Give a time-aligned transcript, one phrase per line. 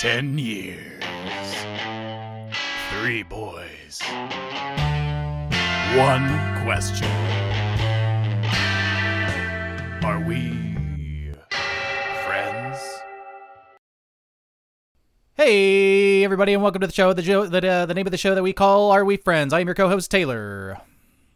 [0.00, 1.02] Ten years.
[2.90, 4.02] Three boys.
[5.96, 6.28] One
[6.64, 7.08] question.
[10.04, 11.32] Are we
[12.26, 12.78] friends?
[15.32, 17.14] Hey, everybody, and welcome to the show.
[17.14, 19.54] The, the, uh, the name of the show that we call Are We Friends?
[19.54, 20.78] I am your co host, Taylor.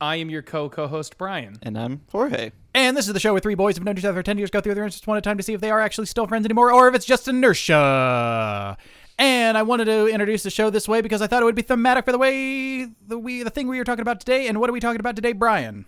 [0.01, 1.59] I am your co co host, Brian.
[1.63, 2.53] And I'm Jorge.
[2.75, 4.51] And this is the show where three boys who've known each other for 10 years
[4.51, 6.27] go through their interests one at a time to see if they are actually still
[6.27, 8.77] friends anymore or if it's just inertia.
[9.19, 11.63] And I wanted to introduce the show this way because I thought it would be
[11.63, 14.47] thematic for the way the we the thing we are talking about today.
[14.49, 15.85] And what are we talking about today, Brian?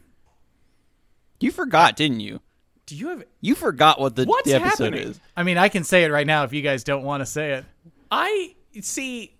[1.41, 2.41] You forgot, didn't you?
[2.84, 3.25] Do you have.
[3.41, 5.09] You forgot what the, What's the episode happening?
[5.11, 5.20] is.
[5.37, 7.53] I mean, I can say it right now if you guys don't want to say
[7.53, 7.65] it.
[8.11, 8.55] I.
[8.81, 9.34] See.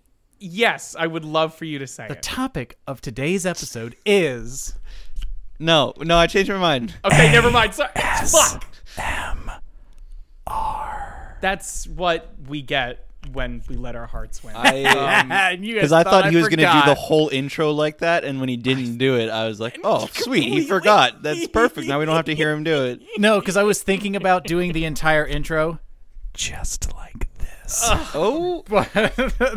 [0.45, 2.21] Yes, I would love for you to say The it.
[2.21, 4.73] topic of today's episode is
[5.57, 6.95] No, no, I changed my mind.
[7.05, 7.73] Okay, never mind.
[7.73, 7.91] Sorry.
[8.27, 8.65] Fuck.
[11.39, 14.53] That's what we get when we let our hearts win.
[14.57, 15.29] I um,
[15.61, 18.49] because because I thought he was gonna do the whole intro like that, and when
[18.49, 21.23] he didn't do it, I was like, "Oh, sweet, he forgot.
[21.23, 21.87] That's perfect.
[21.87, 24.43] Now we don't have to hear him do it." No, because I was thinking about
[24.43, 25.79] doing the entire intro
[26.33, 27.32] just like this.
[28.13, 29.11] Oh, But then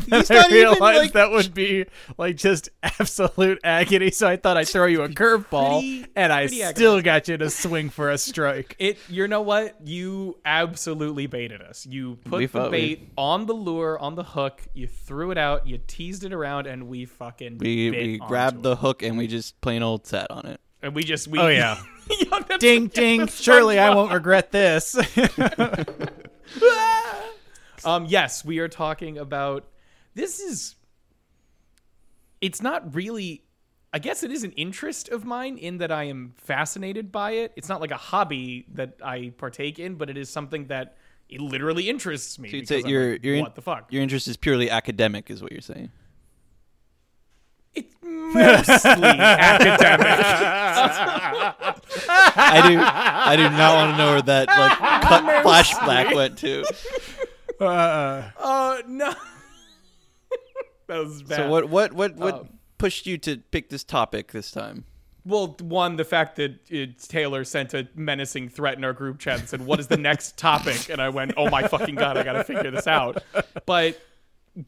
[0.09, 1.87] He's I not even, realized like- that would be
[2.19, 4.11] like just absolute agony.
[4.11, 7.51] So I thought I'd throw you a curveball, and I pretty still got you to
[7.51, 8.77] swing for a strike.
[8.79, 9.77] It, you know what?
[9.87, 11.87] You absolutely baited us.
[11.87, 14.63] You put We the thought we- bait on the lure, on the hook.
[14.75, 15.67] You threw it out.
[15.67, 18.63] You teased it around, and we fucking we bit we onto grabbed it.
[18.63, 20.61] the hook and we just plain old sat on it.
[20.83, 21.39] and we just we.
[21.39, 21.79] Oh, yeah.
[22.61, 23.27] Ding ding!
[23.29, 24.97] Surely I won't regret this.
[27.85, 29.69] Um, yes, we are talking about.
[30.15, 30.77] This is.
[32.41, 33.43] It's not really.
[33.93, 37.53] I guess it is an interest of mine in that I am fascinated by it.
[37.57, 40.97] It's not like a hobby that I partake in, but it is something that
[41.29, 42.51] it literally interests me.
[42.51, 43.93] So you'd say your like, your what the fuck?
[43.93, 45.91] Your interest is purely academic, is what you're saying.
[47.75, 50.07] It's mostly academic.
[52.39, 52.79] I do.
[52.81, 56.65] I do not want to know where that like cut flashback went to.
[57.61, 59.15] Uh, Uh, no.
[60.89, 61.37] that was bad.
[61.37, 64.85] So what what what what Um, pushed you to pick this topic this time?
[65.25, 69.41] Well, one, the fact that it, Taylor sent a menacing threat in our group chat
[69.41, 72.23] and said, "What is the next topic?" And I went, "Oh my fucking god, I
[72.23, 73.23] gotta figure this out."
[73.67, 74.01] But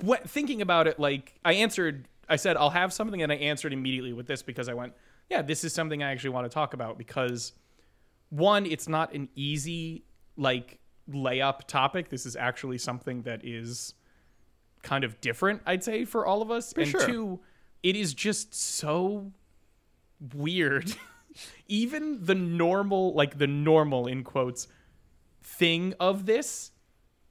[0.01, 3.73] what, thinking about it, like I answered, I said, "I'll have something," and I answered
[3.73, 4.95] immediately with this because I went,
[5.31, 7.53] "Yeah, this is something I actually want to talk about." Because
[8.31, 10.03] one, it's not an easy
[10.37, 12.09] like layup topic.
[12.09, 13.95] This is actually something that is
[14.83, 16.73] kind of different, I'd say, for all of us.
[16.73, 17.07] and sure.
[17.07, 17.41] two,
[17.83, 19.33] it is just so
[20.35, 20.95] weird.
[21.69, 24.69] Even the normal, like the normal in quotes,
[25.43, 26.73] thing of this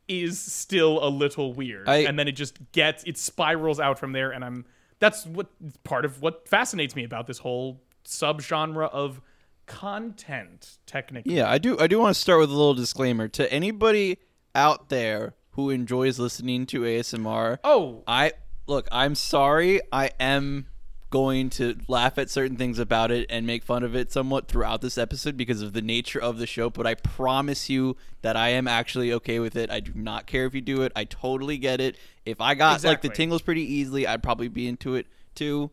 [0.07, 1.88] is still a little weird.
[1.89, 4.31] I- and then it just gets, it spirals out from there.
[4.31, 4.65] And I'm,
[4.99, 5.47] that's what
[5.83, 9.21] part of what fascinates me about this whole subgenre of
[9.67, 11.35] content, technically.
[11.35, 11.78] Yeah, I do.
[11.79, 14.17] I do want to start with a little disclaimer to anybody
[14.55, 17.59] out there who enjoys listening to ASMR.
[17.63, 18.31] Oh, I
[18.66, 18.88] look.
[18.91, 19.81] I'm sorry.
[19.91, 20.67] I am
[21.09, 24.81] going to laugh at certain things about it and make fun of it somewhat throughout
[24.81, 26.69] this episode because of the nature of the show.
[26.69, 29.72] But I promise you that I am actually okay with it.
[29.72, 30.91] I do not care if you do it.
[30.95, 31.97] I totally get it.
[32.25, 35.72] If I got like the tingles pretty easily, I'd probably be into it too.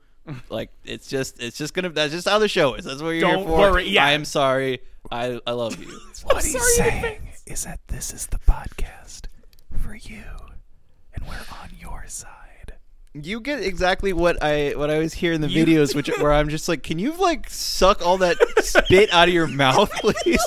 [0.49, 2.85] Like it's just it's just gonna that's just how the show is.
[2.85, 3.59] That's what you're Don't here for.
[3.59, 4.07] worry, yeah.
[4.07, 4.81] I am sorry.
[5.11, 5.89] I I love you.
[6.23, 9.25] What I'm he's sorry saying is that this is the podcast
[9.83, 10.23] for you,
[11.15, 12.31] and we're on your side.
[13.13, 16.49] You get exactly what I what I always hear in the videos, which where I'm
[16.49, 20.43] just like, can you like suck all that spit out of your mouth, please?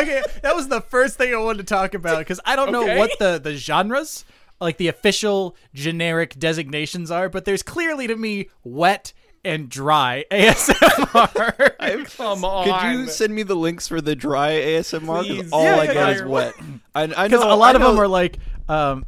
[0.00, 2.96] okay, that was the first thing I wanted to talk about because I don't know
[2.96, 4.24] what the the genres,
[4.64, 9.12] like the official generic designations are, but there's clearly to me wet
[9.44, 12.06] and dry ASMR.
[12.16, 12.64] come on.
[12.64, 15.22] Could you send me the links for the dry ASMR?
[15.22, 15.36] Please.
[15.36, 16.10] Because all Yeah, I yeah, get yeah.
[16.10, 16.54] is wet.
[16.94, 18.38] I, I know a lot I of them are like,
[18.68, 19.04] um,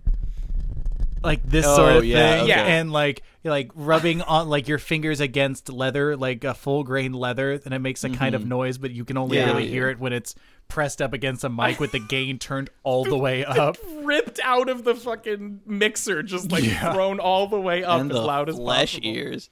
[1.23, 2.53] like this Oh, sort of yeah, thing, okay.
[2.79, 7.53] and like like rubbing on like your fingers against leather, like a full grain leather,
[7.65, 9.47] and it makes a kind of noise, but you can only Mm-hmm.
[9.49, 10.35] Yeah, really yeah, hear it when it's
[10.69, 13.77] pressed up against a mic with the gain turned all the way up.
[14.03, 18.17] ripped out of the fucking mixer, just like thrown all the way up and as
[18.17, 19.09] the loud as flesh possible.
[19.17, 19.51] ears.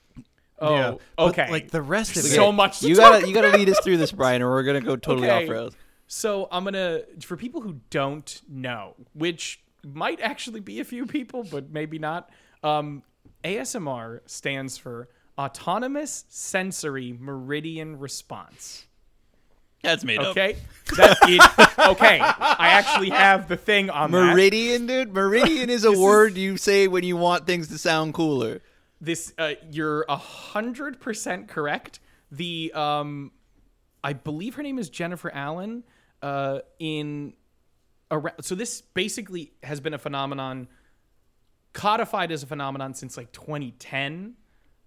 [0.59, 1.51] Oh, Yeah, but, okay.
[1.51, 3.97] like the rest of So it, much to You gotta you gotta lead us through
[3.97, 5.45] this, Brian, or we're gonna go totally Okay.
[5.45, 5.77] off rails.
[6.07, 11.45] So I'm gonna for people who don't know, which might actually be a few people,
[11.45, 12.31] but maybe not.
[12.63, 13.03] Um,
[13.43, 15.09] ASMR stands for
[15.39, 18.87] Autonomous Sensory Meridian Response.
[19.83, 20.29] That's made up.
[20.29, 20.57] Okay,
[20.97, 22.19] that it, okay.
[22.19, 24.17] I actually have the thing on that.
[24.17, 25.13] Meridian, dude.
[25.13, 28.63] Meridian is a word you say when you want things to sound cooler.
[29.01, 32.01] This uh, you're a hundred percent correct.
[32.31, 33.33] The um,
[34.03, 35.85] I believe her name is Jennifer Allen.
[36.23, 37.35] Uh, in
[38.15, 40.69] around, so this basically has been a phenomenon
[41.73, 44.35] codified as a phenomenon since like 2010.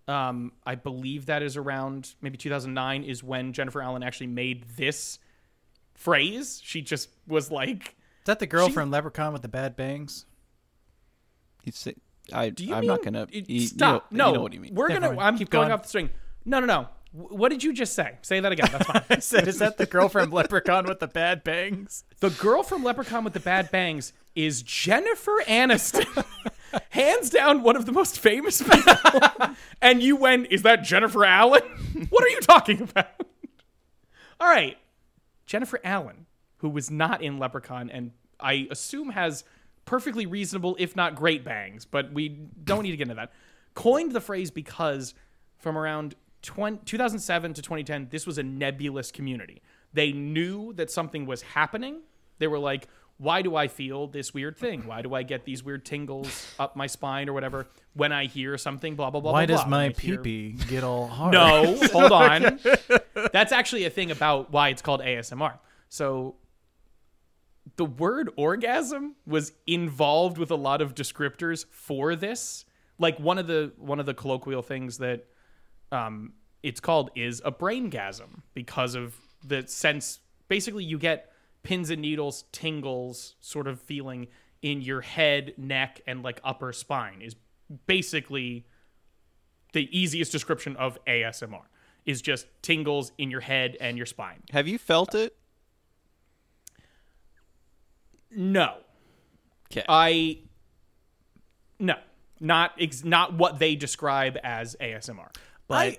[0.08, 5.20] Um, I believe that is around maybe 2009 is when Jennifer Allen actually made this
[5.96, 6.62] phrase.
[6.64, 7.94] She just was like, Is
[8.26, 10.26] that the girl She- from Leprechaun with the bad bangs?
[11.66, 11.96] You say,
[12.32, 13.28] I, "Do you I'm mean not gonna.
[13.32, 14.10] it- you- you stop?
[14.12, 14.74] know- no, you know what you mean.
[14.76, 15.16] We're Never gonna.
[15.16, 15.28] mind.
[15.28, 15.72] I'm Keep going going.
[15.74, 16.10] off the string.
[16.46, 16.88] No, no, no.
[17.18, 18.18] Wh- What did you just say?
[18.22, 18.70] Say that again.
[18.72, 19.04] That's fine.
[19.10, 22.04] I said, is that the girl from Leprechaun with the bad bangs?
[22.20, 26.26] The girl from Leprechaun with the bad bangs is Jennifer Aniston.
[26.90, 28.94] Hands down, one of the most famous people.
[29.82, 31.62] and you went, is that Jennifer Allen?
[32.10, 33.08] what are you talking about?
[34.40, 34.78] All right.
[35.46, 36.26] Jennifer Allen,
[36.58, 39.44] who was not in Leprechaun and I assume has
[39.86, 43.32] perfectly reasonable, if not great bangs, but we don't need to get into that,
[43.74, 45.14] coined the phrase because
[45.58, 49.62] from around 20, 2007 to 2010, this was a nebulous community.
[49.94, 52.02] They knew that something was happening.
[52.40, 52.88] They were like,
[53.18, 54.86] why do I feel this weird thing?
[54.86, 58.58] Why do I get these weird tingles up my spine or whatever when I hear
[58.60, 58.96] something?
[58.96, 59.32] Blah blah blah.
[59.32, 59.72] Why blah, does blah.
[59.72, 61.34] my When I hear- pee pee get all hard?
[61.34, 62.60] no, hold on.
[63.34, 65.58] That's actually a thing about why it's called ASMR.
[65.90, 66.36] So
[67.76, 72.66] the word orgasm was involved with a lot of descriptors for this.
[73.00, 75.26] Like one of the one of the colloquial things that
[75.92, 80.20] um, it's called is a braingasm because of the sense.
[80.48, 81.32] Basically, you get
[81.64, 84.28] pins and needles, tingles, sort of feeling
[84.62, 87.22] in your head, neck, and like upper spine.
[87.22, 87.36] Is
[87.86, 88.66] basically
[89.74, 91.64] the easiest description of ASMR
[92.06, 94.42] is just tingles in your head and your spine.
[94.52, 95.36] Have you felt it?
[98.32, 98.78] No,
[99.72, 99.84] Okay.
[99.88, 100.40] I
[101.80, 101.96] no,
[102.40, 105.30] not ex- not what they describe as ASMR.
[105.68, 105.98] But I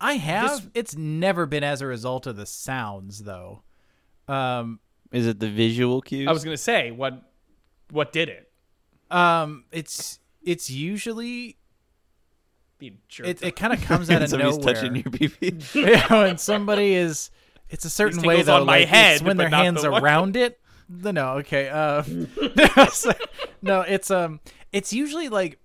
[0.00, 0.50] I have.
[0.50, 3.62] This- it's never been as a result of the sounds though.
[4.28, 4.80] Um
[5.12, 6.28] is it the visual cues?
[6.28, 7.22] I was gonna say what
[7.90, 8.50] what did it?
[9.10, 11.56] um it's it's usually
[12.78, 14.74] Being jerked it, it kind of comes out of Somebody's nowhere.
[14.74, 17.30] touching your pee yeah, when somebody is
[17.68, 20.02] it's a certain way though on my like, it's head, when their hands the one-
[20.02, 20.58] around it
[20.88, 22.02] no no okay uh
[23.62, 24.40] no it's um
[24.72, 25.58] it's usually like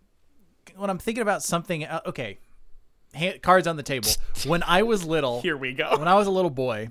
[0.75, 2.37] when i'm thinking about something uh, okay
[3.13, 4.09] hand, cards on the table
[4.45, 5.97] when i was little Here we go.
[5.97, 6.89] when i was a little boy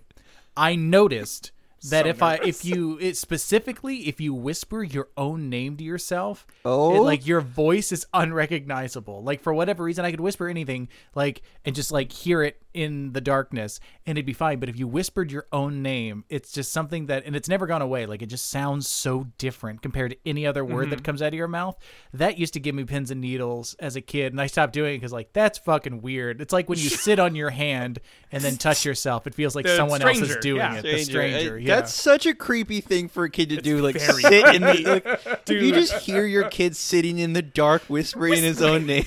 [0.57, 1.53] i noticed
[1.89, 5.85] that So if i if you it specifically if you whisper your own name to
[5.85, 6.95] yourself Oh?
[6.97, 11.43] it, like your voice is unrecognizable like for whatever reason i could whisper anything like
[11.65, 14.87] and just like hear it in the darkness and it'd be fine but if you
[14.87, 18.27] whispered your own name it's just something that and it's never gone away like it
[18.27, 20.91] just sounds so different compared to any other word Mm-hmm.
[20.91, 21.77] that comes out of your mouth
[22.15, 24.95] that used to give me pins and needles as a kid and i stopped doing
[24.95, 27.99] it because like that's fucking weird it's like when you sit on your hand
[28.33, 30.77] and then touch yourself it feels like The someone else is doing yeah.
[30.77, 33.79] it the stranger Uh, yeah That's such a creepy thing for a kid to do.
[33.81, 35.03] Like sit in the
[35.47, 39.05] like, you just hear your kid sitting in the dark whispering his own name.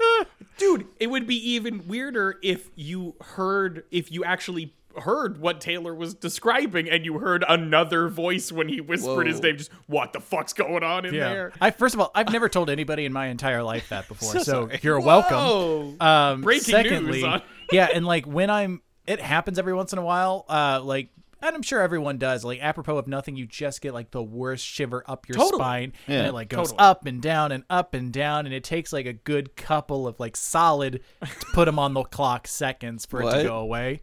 [0.58, 5.94] Dude, it would be even weirder if you heard if you actually heard what Taylor
[5.94, 10.20] was describing and you heard another voice when he whispered his name just what the
[10.20, 11.28] fuck's going on in Yeah.
[11.28, 11.52] there?
[11.60, 14.38] I first of all, I've never told anybody in my entire life that before, so,
[14.42, 14.78] sorry.
[14.82, 16.00] you're welcome.
[16.00, 19.98] Um, Breaking secondly, news on- yeah, and like when I'm, it happens every once in
[19.98, 20.46] a while.
[20.48, 21.10] Uh, like,
[21.42, 22.44] and I'm sure everyone does.
[22.44, 25.60] Like, apropos of nothing, you just get like the worst shiver up your Totally.
[25.60, 26.78] spine, and it like goes Totally.
[26.78, 30.18] up and down and up and down, and it takes like a good couple of
[30.20, 34.02] like solid to put them on the clock seconds for it to go away.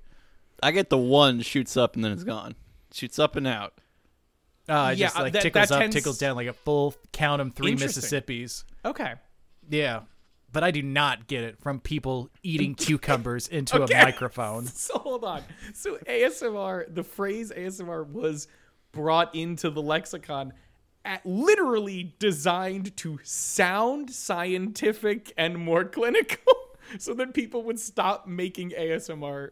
[0.61, 2.55] I get the one shoots up and then it's gone.
[2.93, 3.73] Shoots up and out.
[4.69, 6.95] Uh, it Yeah, just like that- tickles that up, tends- tickles down, like a full
[7.11, 8.63] count 'em three Mississippis.
[8.85, 9.15] Okay.
[9.69, 10.01] Yeah.
[10.53, 13.99] But I do not get it from people eating cucumbers into Okay.
[13.99, 14.67] a microphone.
[14.73, 15.41] So hold on.
[15.73, 18.47] So ASMR, the phrase ASMR was
[18.93, 20.53] brought into the lexicon
[21.03, 26.53] at literally designed to sound scientific and more clinical
[26.99, 29.49] so that people would stop making ASMR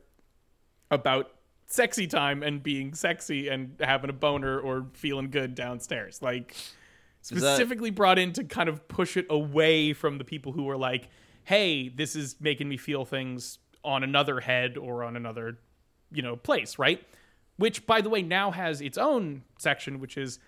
[0.90, 1.32] about
[1.66, 6.22] sexy time and being sexy and having a boner or feeling good downstairs.
[6.22, 6.56] Like
[7.30, 10.78] that- specifically brought in to kind of push it away from the people who were
[10.78, 11.10] like,
[11.44, 15.60] "Hey, this is making me feel things on another head or on another,
[16.12, 17.02] you know, place, right?"
[17.58, 20.40] Which by the way now has its own section which is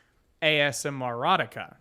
[0.41, 1.75] ASMR erotica,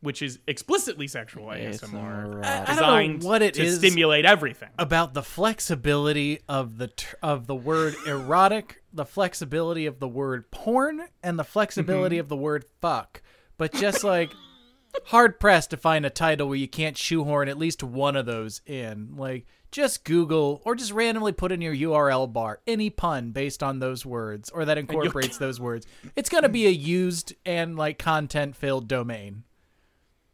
[0.00, 2.44] which is explicitly sexual ASMR.
[2.44, 4.68] I, I don't Designed know what it to is stimulate everything.
[4.78, 10.50] about the flexibility of the ter- of the word erotic the flexibility of the word
[10.50, 12.20] porn and the flexibility Mm-hmm.
[12.20, 13.20] of the word fuck,
[13.58, 14.30] but just like
[15.04, 18.62] hard pressed to find a title where you can't shoehorn at least one of those
[18.66, 19.14] in.
[19.16, 23.80] Like just Google or just randomly put in your URL bar any pun based on
[23.80, 25.86] those words or that incorporates those words.
[26.16, 29.44] It's going to be a used and like content filled domain.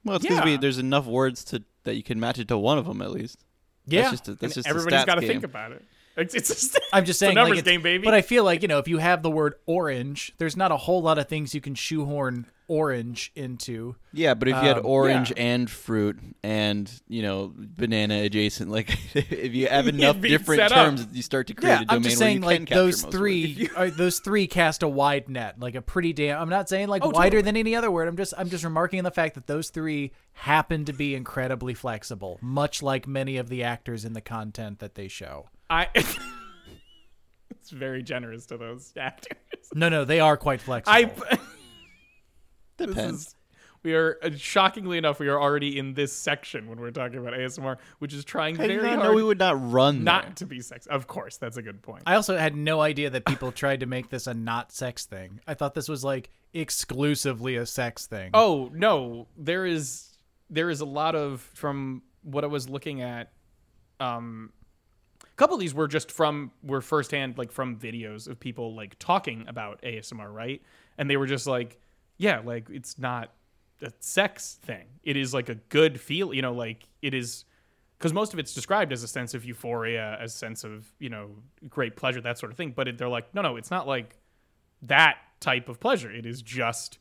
[0.04, 0.56] Well, it's because Yeah.
[0.58, 3.44] there's enough words to that you can match it to one of them at least.
[3.86, 4.02] Yeah.
[4.02, 5.82] That's just a, that's just Everybody's got to think about it.
[6.16, 8.04] It's, it's just, I'm just it's a saying, numbers like, it's- game, baby.
[8.04, 10.76] But I feel like you know, if you have the word orange, there's not a
[10.76, 13.94] whole lot of things you can shoehorn orange into.
[14.14, 15.42] Yeah, but if you had Um, orange yeah.
[15.42, 20.86] and fruit and you know banana adjacent, like if you have enough different set up.
[20.86, 23.02] terms, you start to create Yeah, a domain I'm just where saying, you like those
[23.02, 26.40] most three, uh, those three cast a wide net, like a pretty damn.
[26.40, 27.42] I'm not saying like Oh, wider totally.
[27.42, 28.08] than any other word.
[28.08, 31.74] I'm just, I'm just remarking on the fact that those three happen to be incredibly
[31.74, 35.48] flexible, much like many of the actors in the content that they show.
[35.70, 35.88] I.
[37.50, 39.38] it's very generous to those actors.
[39.74, 40.94] No, no, they are quite flexible.
[40.94, 41.38] I.
[42.76, 43.28] Depends.
[43.28, 43.36] is,
[43.84, 47.34] we are uh, shockingly enough, we are already in this section when we're talking about
[47.34, 50.32] ASMR, which is trying I very not hard know we would not run not there.
[50.36, 50.86] to be sex.
[50.86, 52.02] Of course, that's a good point.
[52.06, 55.38] I also had no idea that people tried to make this a not sex thing.
[55.46, 58.30] I thought this was like exclusively a sex thing.
[58.32, 60.16] Oh no, there is
[60.48, 63.32] there is a lot of from what I was looking at.
[64.00, 64.52] Um,
[65.34, 68.96] a couple of these were just from were firsthand like from videos of people like
[69.00, 70.62] talking about ASMR, right?
[70.96, 71.80] And they were just like,
[72.18, 73.32] yeah, like it's not
[73.82, 74.86] a sex thing.
[75.02, 77.44] It is like a good feel, you know, like it is
[77.98, 81.30] because most of it's described as a sense of euphoria, as sense of you know
[81.68, 82.72] great pleasure, that sort of thing.
[82.74, 84.16] But it, they're like, no, no, it's not like
[84.82, 86.12] that type of pleasure.
[86.12, 86.98] It is just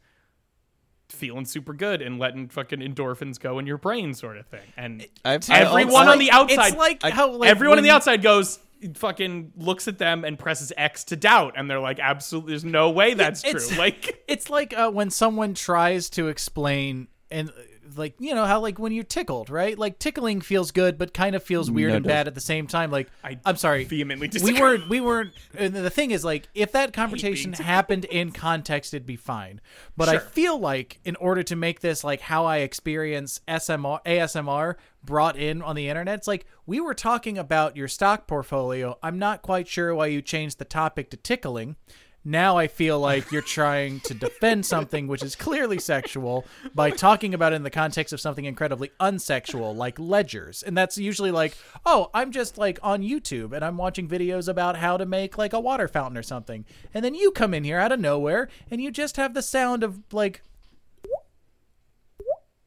[1.10, 4.62] feeling super good and letting fucking endorphins go in your brain, sort of thing.
[4.77, 7.91] And I've- I everyone also- on the outside, It's like how like everyone on the
[7.91, 8.60] outside goes
[8.95, 12.89] fucking looks at them and presses X to doubt, and they're like, absolutely, there's no
[12.89, 13.51] way that's true.
[13.51, 17.51] It's- Like, It's like uh, when someone tries to explain and
[17.97, 19.77] like you know how like when you're tickled, right?
[19.77, 22.67] Like tickling feels good, but kind of feels weird No, and bad at the same
[22.67, 22.91] time.
[22.91, 25.31] Like I I'm sorry, vehemently we weren't we weren't.
[25.57, 29.62] And the thing is, like, if that conversation happened in context, it'd be fine.
[29.97, 34.75] But I feel like in order to make this like how I experience SMR ASMR
[35.03, 38.97] brought in on the internet, it's like we were talking about your stock portfolio.
[39.03, 41.75] I'm not quite sure why you changed the topic to tickling.
[42.25, 47.33] Now I feel like you're trying to defend something which is clearly sexual by talking
[47.33, 50.63] about it in the context of something incredibly unsexual, like ledgers.
[50.63, 54.77] And that's usually like, oh, I'm just like on YouTube and I'm watching videos about
[54.77, 56.65] how to make like a water fountain or something.
[56.93, 59.83] And then you come in here out of nowhere and you just have the sound
[59.83, 60.41] of like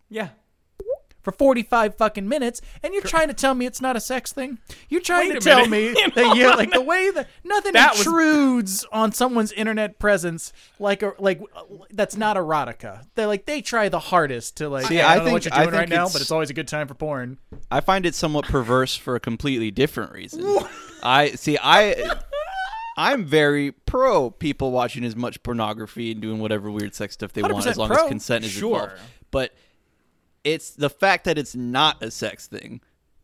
[0.08, 0.28] yeah.
[1.26, 4.58] For 45 fucking minutes and you're trying to tell me it's not a sex thing
[4.88, 5.96] you're trying Wait to tell minute.
[5.96, 10.52] me that you like the way that nothing That was- intrudes on someone's internet presence
[10.78, 14.86] like a like uh, that's not erotica they're like they try the hardest to like
[14.86, 16.12] See, yeah, i I don't know what think- you're I doing right think now it's-
[16.12, 17.38] but it's always a good time for porn
[17.72, 20.58] I find it somewhat perverse for a completely different reason.
[21.02, 21.58] I see.
[21.60, 22.16] I
[22.96, 27.42] I'm very pro people watching as much pornography and doing whatever weird sex stuff they
[27.42, 28.04] want as long pro.
[28.04, 28.74] as consent is Sure.
[28.84, 29.02] involved.
[29.30, 29.52] But
[30.46, 32.80] it's the fact that it's not a sex thing.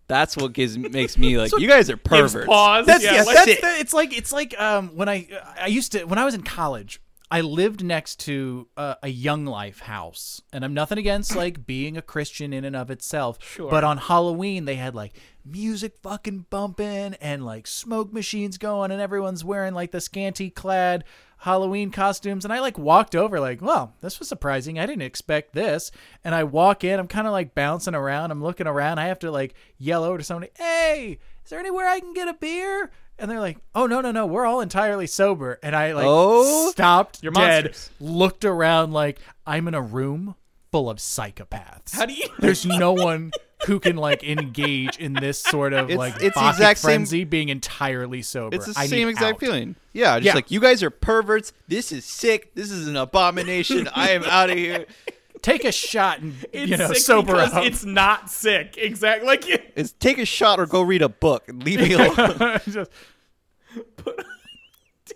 [0.09, 2.47] That's what gives makes me like you guys are perverts.
[2.47, 2.85] pause.
[2.85, 3.61] That's yeah, yes, that's it.
[3.63, 6.43] the, it's like it's like um when I I used to when I was in
[6.43, 7.01] college.
[7.31, 11.97] I lived next to uh, a Young Life house, and I'm nothing against like being
[11.97, 13.39] a Christian in and of itself.
[13.43, 13.71] Sure.
[13.71, 19.01] But on Halloween, they had like music fucking bumping and like smoke machines going, and
[19.01, 21.05] everyone's wearing like the scanty clad
[21.43, 22.45] Halloween costumes.
[22.45, 24.79] And I like walked over, like, well, this was surprising.
[24.79, 25.91] I didn't expect this.
[26.25, 28.31] And I walk in, I'm kind of like bouncing around.
[28.31, 28.99] I'm looking around.
[28.99, 32.29] I have to like yell over to somebody, hey, is there anywhere I can get
[32.29, 32.91] a beer?
[33.19, 36.71] And they're like, "Oh no, no, no, we're all entirely sober." And I like Oh?
[36.71, 37.91] stopped You're dead, monsters.
[38.01, 40.35] looked around like I'm in a room
[40.73, 41.93] full of psychopaths.
[41.95, 42.27] How do you?
[42.39, 43.31] There's no one
[43.67, 46.89] who can like engage in this sort of It's- like it's the Bacchic exact same-
[46.89, 48.57] frenzy being entirely sober.
[48.57, 49.41] It's the I same exact out.
[49.41, 49.77] feeling.
[49.93, 50.35] Yeah, just Yeah.
[50.35, 51.53] like you guys are perverts.
[51.69, 52.55] This is sick.
[52.55, 53.89] This is an abomination.
[53.95, 54.87] I am out of here.
[55.43, 57.65] Take a shot and It's you know sick sober up.
[57.65, 58.77] It's not sick.
[58.79, 59.27] Exactly.
[59.27, 62.61] Like you- It's take a shot or go read a book and leave me alone.
[62.69, 62.91] Just-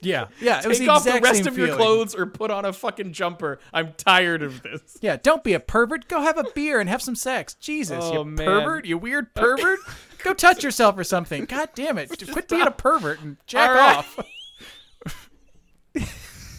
[0.02, 0.60] yeah, yeah.
[0.62, 1.80] It was take the off the exact rest same of your feeling.
[1.80, 3.58] clothes or put on a fucking jumper.
[3.72, 4.98] I'm tired of this.
[5.00, 6.08] Yeah, don't be a pervert.
[6.08, 7.54] Go have a beer and have some sex.
[7.54, 8.46] Jesus, Oh, you man.
[8.46, 9.78] pervert, you weird pervert.
[10.24, 11.44] Go touch yourself or something.
[11.44, 12.08] God damn it.
[12.32, 13.96] Quit being a pervert and jack All right.
[13.98, 14.18] off.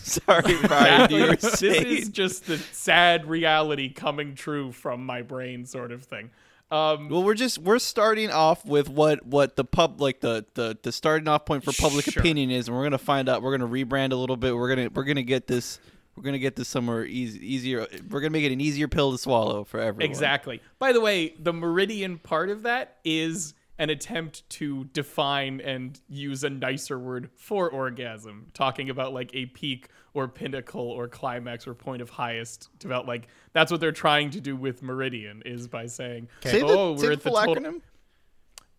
[0.03, 1.11] Sorry, Brian.
[1.11, 1.85] You were this saying.
[1.85, 6.29] is just the sad reality coming true from my brain, sort of thing.
[6.69, 10.77] Um, Well, we're just we're starting off with what what the pub like the the
[10.81, 12.19] the starting off point for public Sure.
[12.21, 13.41] opinion is, and we're gonna find out.
[13.41, 14.55] We're gonna rebrand a little bit.
[14.55, 15.79] We're gonna we're gonna get this.
[16.15, 17.85] We're gonna get this somewhere easy, easier.
[18.09, 20.09] We're gonna make it an easier pill to swallow for everyone.
[20.09, 20.61] Exactly.
[20.79, 26.43] By the way, the meridian part of that is an attempt to define and use
[26.43, 31.75] a nicer word for orgasm, talking about like a peak or pinnacle or climax or
[31.75, 35.85] point of highest develop like that's what they're trying to do with meridian is by
[35.85, 37.81] saying Say oh say we're at the full total acronym.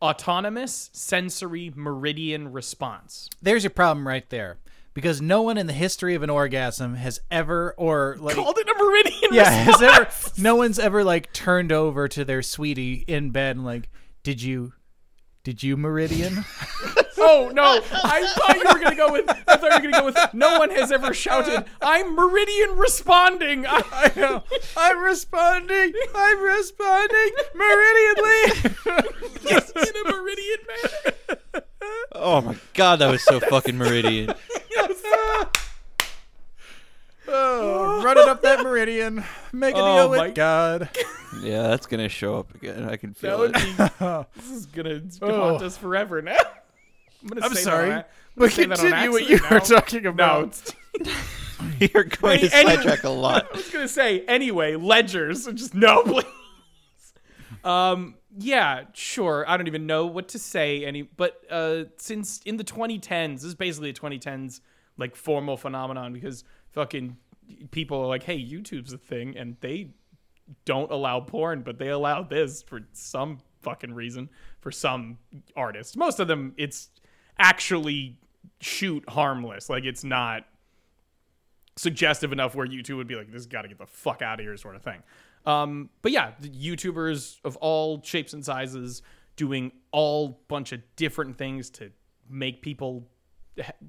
[0.02, 3.28] autonomous sensory meridian response.
[3.40, 4.58] There's your problem right there.
[4.94, 8.68] Because no one in the history of an orgasm has ever or like Called it
[8.68, 13.30] a meridian yeah, has ever no one's ever like turned over to their sweetie in
[13.30, 13.90] bed and like,
[14.24, 14.72] did you
[15.48, 16.44] did you meridian?
[17.20, 17.80] Oh no!
[17.90, 19.28] I thought you were gonna go with.
[19.28, 20.34] I thought you were gonna go with.
[20.34, 21.64] No one has ever shouted.
[21.82, 23.66] I'm meridian responding.
[23.66, 24.44] I, I know.
[24.76, 25.94] I'm responding.
[26.14, 28.76] I'm responding meridianly.
[29.50, 31.64] yes, in a meridian manner.
[32.12, 34.32] Oh my god, that was so fucking meridian.
[37.28, 39.24] Oh, running up that meridian.
[39.52, 40.88] Make a Oh, deal my- with God.
[41.42, 42.88] Yeah, that's gonna show up again.
[42.88, 43.76] I can That feel would it.
[43.76, 44.24] be.
[44.40, 46.36] This is gonna haunt us forever now.
[47.22, 47.88] I'm, gonna I'm say sorry.
[47.90, 48.04] That on,
[48.36, 49.80] But say that on continue what you accident were now.
[49.80, 50.48] talking No, about.
[50.48, 50.74] it's,
[51.94, 53.46] You're going Wait, to any- sidetrack a lot.
[53.52, 54.74] I was gonna say anyway.
[54.76, 56.24] Ledgers, just no, please.
[57.62, 59.44] Um, yeah, sure.
[59.48, 63.44] I don't even know what to say any, but uh, since in the 2010s, this
[63.44, 64.60] is basically a 2010s
[64.96, 66.42] like formal phenomenon because
[66.78, 67.16] fucking
[67.72, 69.90] people are like, hey, YouTube's a thing, and they
[70.64, 74.30] don't allow porn, but they allow this for some fucking reason
[74.60, 75.18] for some
[75.56, 75.96] artists.
[75.96, 76.90] Most of them, it's
[77.36, 78.16] actually
[78.60, 79.68] shoot harmless.
[79.68, 80.44] Like it's not
[81.74, 84.46] suggestive enough where YouTube would be like, this got to get the fuck out of
[84.46, 85.02] here, sort of thing.
[85.46, 89.02] Um, but yeah, YouTubers of all shapes and sizes
[89.34, 91.90] doing all bunch of different things to
[92.30, 93.08] make people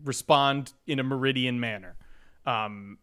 [0.03, 1.95] respond in a meridian manner.
[2.49, 2.97] Um,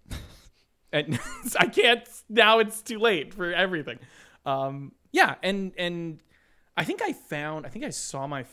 [0.93, 1.19] and
[1.59, 2.59] I can't now.
[2.59, 3.99] It's too late for everything.
[4.45, 6.23] Um, yeah, and and
[6.77, 7.67] I think I found.
[7.67, 8.45] I think I saw my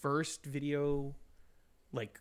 [0.00, 1.14] first video
[1.92, 2.20] like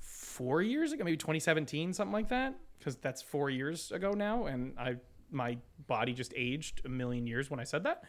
[0.00, 4.74] four years ago, maybe 2017, something like that, because that's four years ago now, and
[4.78, 4.96] I
[5.30, 8.04] my body just aged a million years when I said that.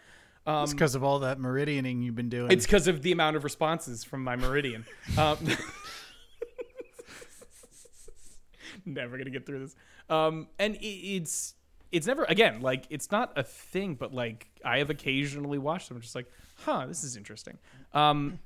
[0.45, 2.51] Um, It's because of all that meridianing you've been doing.
[2.51, 4.85] it's because of the amount of responses from my meridian.
[5.17, 5.37] Um,
[8.93, 9.75] never gonna get through this.
[10.09, 11.55] Um, and it, it's
[11.91, 15.99] it's never again like it's not a thing, but like I have occasionally watched them,
[16.01, 17.57] just like, huh, this is interesting.
[17.93, 18.39] Um,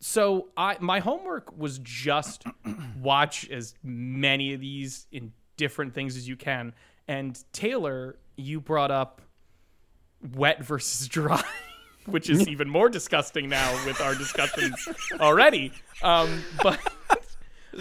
[0.00, 2.44] so I my homework was just
[3.00, 6.72] watch as many of these in different things as you can.
[7.06, 9.20] And Taylor, you brought up
[10.34, 11.42] wet versus dry,
[12.06, 14.88] which is even more disgusting now with our discussions
[15.20, 15.72] already.
[16.02, 16.80] Um, but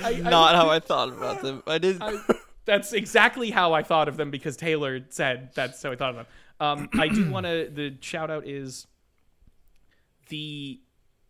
[0.02, 1.62] I, I- Not how I thought about them.
[1.68, 2.02] I did.
[2.02, 2.20] I-
[2.66, 6.16] that's exactly how I thought of them because Taylor said that's how I thought of
[6.16, 6.26] them.
[6.60, 7.70] Um, I do want to.
[7.74, 8.88] The shout out is
[10.30, 10.80] the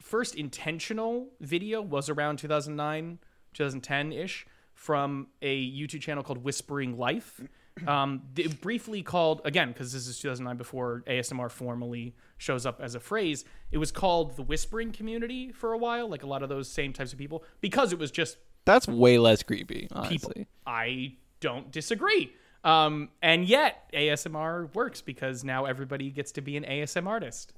[0.01, 3.19] first intentional video was around 2009,
[3.53, 7.41] 2010 ish from a YouTube channel called Whispering Life.
[7.87, 8.21] Um,
[8.61, 13.45] briefly called again because this is 2009 before ASMR formally shows up as a phrase.
[13.71, 16.93] It was called the Whispering Community for a while, like a lot of those same
[16.93, 19.81] types of people, because it was just That's way less creepy.
[19.89, 19.97] people.
[20.01, 20.47] Honestly.
[20.65, 22.33] I don't disagree.
[22.63, 27.51] Um, and yet ASMR works because now everybody gets to be an ASM artist.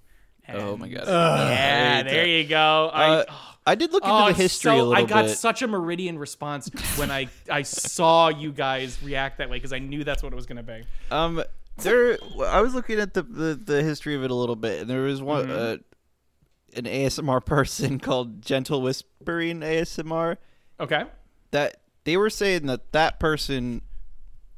[0.49, 1.07] Oh my god.
[1.07, 2.89] Yeah, there you go.
[2.93, 3.23] I, Uh,
[3.67, 5.37] I did look into oh, the history so- a little I got bit.
[5.37, 9.79] such a meridian response when I I saw you guys react that way because I
[9.79, 10.83] knew that's what it was gonna be.
[11.09, 11.43] Um,
[11.77, 12.19] there.
[12.45, 15.01] I was looking at the, the the history of it a little bit, and there
[15.01, 15.51] was one Mm-hmm.
[15.51, 20.37] uh, an ASMR person called Gentle Whispering ASMR
[20.79, 21.03] Okay.
[21.51, 23.81] that they were saying that that person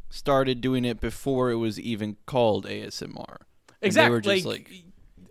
[0.10, 3.38] started doing it before it was even called ASMR.
[3.38, 3.46] And
[3.82, 4.06] Exactly.
[4.06, 4.84] They were just like, like,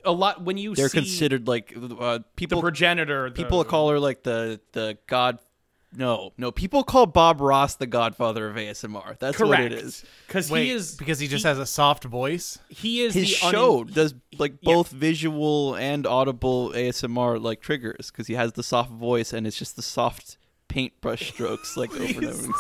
[0.05, 2.61] a lot when you they're see considered like uh, the people.
[2.61, 3.29] progenitor.
[3.29, 5.39] The, people call her like the the god.
[5.97, 6.53] No, no.
[6.53, 9.19] People call Bob Ross the Godfather of ASMR.
[9.19, 10.05] That's correct what it is.
[10.27, 12.59] because he is because he just has a soft voice.
[12.69, 14.75] he is his the unin- show does like yeah.
[14.75, 19.59] both visual and audible ASMR like triggers because he has the soft voice and it's
[19.59, 20.37] just the soft
[20.69, 22.53] paintbrush strokes like over and over.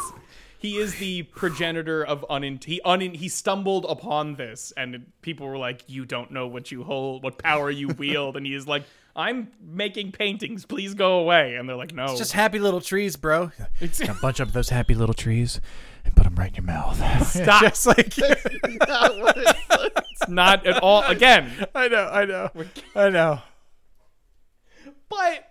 [0.59, 5.59] he is the progenitor of unin he unin he stumbled upon this and people were
[5.59, 8.85] like you don't know what you hold what power you wield and he is like
[9.17, 13.17] i'm making paintings please go away and they're like no It's just happy little trees,
[13.17, 13.51] bro.
[13.81, 15.61] It's- Now bunch up those happy little trees
[16.05, 16.97] and put them right in your mouth.
[17.27, 17.63] Stop.
[17.75, 21.03] Just like it's not at all.
[21.05, 22.51] Again, I know, I know,
[22.95, 23.41] I know.
[25.09, 25.46] but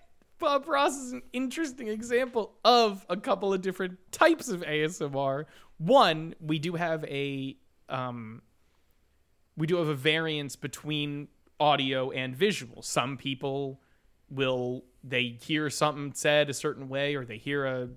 [0.45, 5.45] Bob Ross is an interesting example of a couple of different types of ASMR.
[5.79, 7.57] One, we do have a
[7.89, 8.43] um,
[9.57, 11.29] we do have a variance between
[11.59, 12.83] audio and visual.
[12.83, 13.81] Some people
[14.29, 17.89] will they hear something said a certain way, or they hear a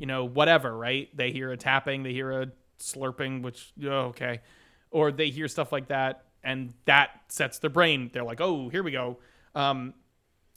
[0.00, 1.16] you know whatever, right?
[1.16, 2.48] They hear a tapping, they hear a
[2.80, 4.40] slurping, which oh, okay,
[4.90, 8.10] or they hear stuff like that, and that sets their brain.
[8.12, 9.18] They're like, oh, here we go.
[9.54, 9.94] Um,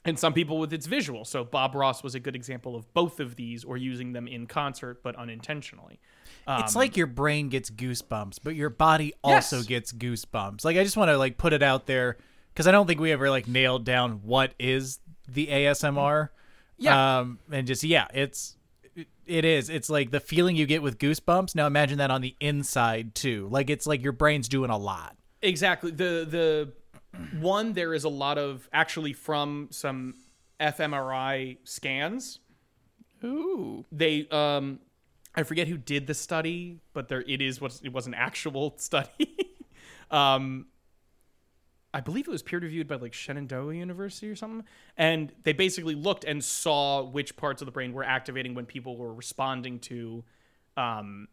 [0.05, 1.23] and some people with its visual.
[1.25, 4.47] So Bob Ross was a good example of both of these, or using them in
[4.47, 5.99] concert but unintentionally.
[6.47, 9.65] it's like your brain gets goosebumps, but your body also Yes.
[9.65, 10.65] gets goosebumps.
[10.65, 12.17] Like I just want to like put it out there
[12.53, 16.29] because I don't think we ever like nailed down what is the ASMR.
[16.77, 17.19] Yeah.
[17.19, 18.57] Um, and just yeah, it's
[18.95, 19.69] it- it is.
[19.69, 21.55] It's like the feeling you get with goosebumps.
[21.55, 23.47] Now imagine that on the inside too.
[23.49, 25.15] Like it's like your brain's doing a lot.
[25.41, 25.91] Exactly.
[25.91, 26.73] The the
[27.39, 30.15] one there is a lot of actually from some
[30.59, 32.39] fMRI scans.
[33.23, 33.85] Ooh.
[33.91, 34.79] They um
[35.35, 38.75] I forget who did the study, but there it is what it was an actual
[38.77, 39.37] study.
[40.11, 40.67] um
[41.95, 44.65] I believe it was peer reviewed by like Shenandoah University or something.
[44.97, 48.97] And they basically looked and saw which parts of the brain were activating when people
[48.97, 50.23] were responding to
[50.75, 51.27] um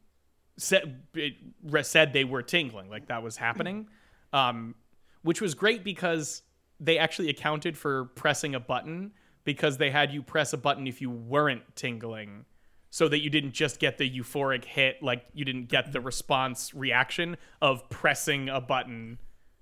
[0.58, 3.88] said it re- said they were tingling like that was happening
[4.34, 4.74] um
[5.22, 6.42] which was great because
[6.78, 9.12] they actually accounted for pressing a button
[9.44, 12.44] because they had you press a button if you weren't tingling
[12.90, 16.74] so that you didn't just get the euphoric hit like you didn't get the response
[16.74, 19.18] reaction of pressing a button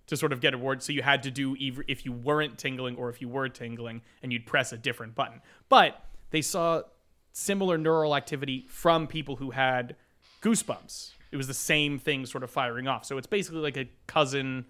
[0.06, 2.58] to sort of get a word so you had to do either if you weren't
[2.58, 5.40] tingling or if you were tingling and you'd press a different button.
[5.68, 6.82] But they saw
[7.32, 9.96] similar neural activity from people who had
[10.42, 11.12] goosebumps.
[11.30, 13.04] It was the same thing sort of firing off.
[13.04, 14.64] So it's basically like a cousin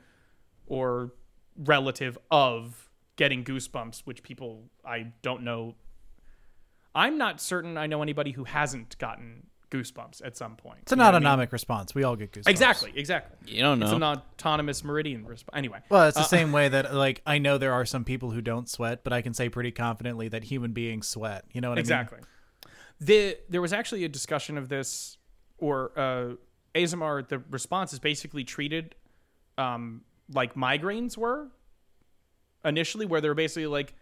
[0.69, 1.13] or
[1.57, 5.75] relative of getting goosebumps which people i don't know
[6.95, 10.99] i'm not certain i know anybody who hasn't gotten goosebumps at some point It's an
[10.99, 11.27] You know what I mean?
[11.27, 11.95] autonomic response.
[11.95, 12.49] We all get goosebumps.
[12.49, 13.85] exactly exactly You don't know.
[13.87, 17.59] it's an autonomous meridian response anyway Well, it's the same way that like I know
[17.59, 20.73] there are some people who don't sweat, but I can say pretty confidently that human
[20.73, 21.45] beings sweat.
[21.53, 22.17] You know what exactly.
[22.17, 22.27] I mean?
[22.63, 23.07] exactly.
[23.07, 25.19] The there was actually a discussion of this,
[25.59, 26.35] or uh,
[26.75, 27.29] ASMR.
[27.29, 28.95] The response is basically treated
[29.59, 30.01] um,
[30.33, 31.49] like migraines were
[32.65, 33.95] initially, where they're basically like,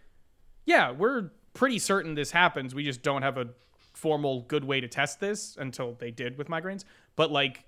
[0.65, 2.75] "Yeah, we're pretty certain this happens.
[2.75, 3.49] We just don't have a
[3.93, 6.83] formal good way to test this until they did with migraines."
[7.15, 7.65] But like,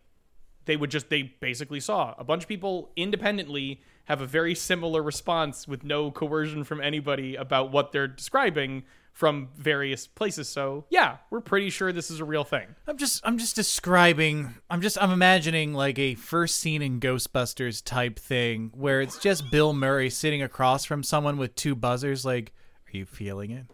[0.66, 5.02] they would just they basically saw a bunch of people independently have a very similar
[5.02, 8.84] response with no coercion from anybody about what they're describing
[9.20, 13.20] from various places so yeah we're pretty sure this is a real thing I'm just
[13.26, 18.72] I'm just describing I'm just I'm imagining like a first scene in Ghostbusters type thing
[18.74, 22.54] where it's just Bill Murray sitting across from someone with two buzzers like
[22.94, 23.66] are you feeling it?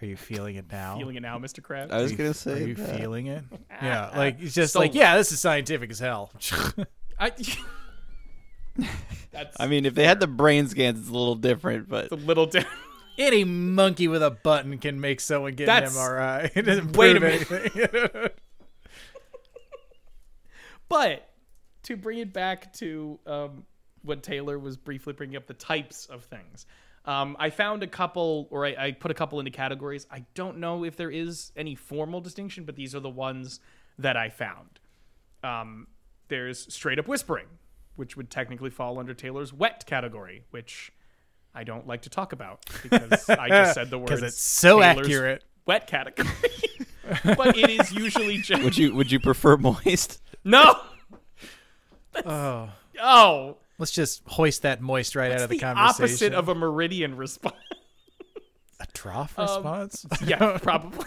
[0.00, 0.96] Are you feeling it now?
[0.96, 3.00] feeling it now mr krabs I was Are gonna say Are you that.
[3.00, 3.42] feeling it?
[3.82, 6.30] Yeah, like it's just So- like yeah, this is scientific as hell.
[7.18, 7.32] I,
[9.32, 12.12] that's I mean, if they had the brain scans, it's a little different, but it's
[12.12, 12.78] a little different
[13.18, 16.50] Any monkey with a button can make someone get That's- an MRI.
[16.56, 17.50] It doesn't Wait a minute.
[17.50, 18.28] anything.
[20.88, 21.26] But
[21.84, 23.64] to bring it back to um,
[24.02, 26.66] what Taylor was briefly bringing up, the types of things.
[27.06, 30.06] Um, I found a couple, or I, I put a couple into categories.
[30.10, 33.58] I don't know if there is any formal distinction, but these are the ones
[33.98, 34.80] that I found.
[35.42, 35.86] Um,
[36.28, 37.46] there's straight up whispering,
[37.96, 40.92] which would technically fall under Taylor's wet category, which
[41.54, 44.10] I don't like to talk about because I just said the words.
[44.10, 45.44] 'Cause it's so Taylor's accurate.
[45.66, 46.28] Wet category.
[47.24, 48.62] but it is usually just.
[48.62, 50.20] would you would you prefer moist?
[50.44, 50.76] No!
[52.24, 53.56] oh, Oh!
[53.78, 56.04] let's just hoist that moist right out of the, the conversation.
[56.04, 57.54] opposite of a meridian response.
[58.80, 60.06] a trough Um, response.
[60.24, 61.06] yeah, probably.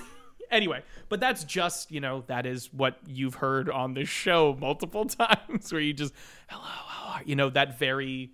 [0.52, 5.06] anyway, but that's just, you know, that is what you've heard on this show multiple
[5.06, 6.14] times where you just,
[6.48, 7.36] hello, how are you?
[7.36, 8.32] know, that very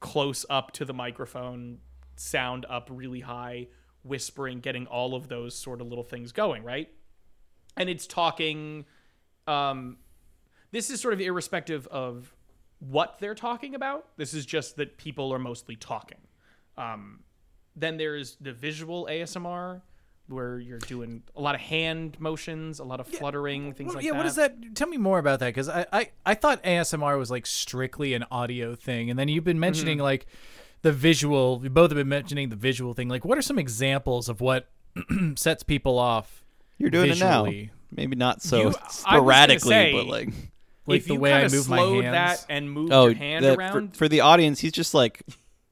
[0.00, 1.78] close up to the microphone,
[2.16, 3.68] sound up really high,
[4.02, 6.88] whispering, getting all of those sort of little things going, right?
[7.76, 8.86] And it's talking,
[9.46, 9.98] um,
[10.72, 12.34] this is sort of irrespective of
[12.78, 14.08] what they're talking about.
[14.16, 16.18] This is just that people are mostly talking.
[16.76, 17.20] Um,
[17.76, 19.82] then there's the visual ASMR
[20.32, 24.04] where you're doing a lot of hand motions, a lot of fluttering, things What- like
[24.04, 24.16] yeah, that.
[24.18, 24.74] what is that?
[24.74, 28.24] Tell me more about that because I, I I thought ASMR was like strictly an
[28.30, 30.04] audio thing, and then you've been mentioning Mm-hmm.
[30.04, 30.26] like
[30.82, 31.60] the visual.
[31.62, 33.08] You both have been mentioning the visual thing.
[33.08, 34.68] Like, what are some examples of what
[35.36, 36.42] sets people off?
[36.78, 37.46] You're doing it now.
[37.92, 40.28] Maybe not so You- I was gonna sporadically, say- but like
[40.86, 42.02] like if the you way I move my hands.
[42.12, 45.22] that and moved Oh, your hand that- for, around, for the audience, he's just like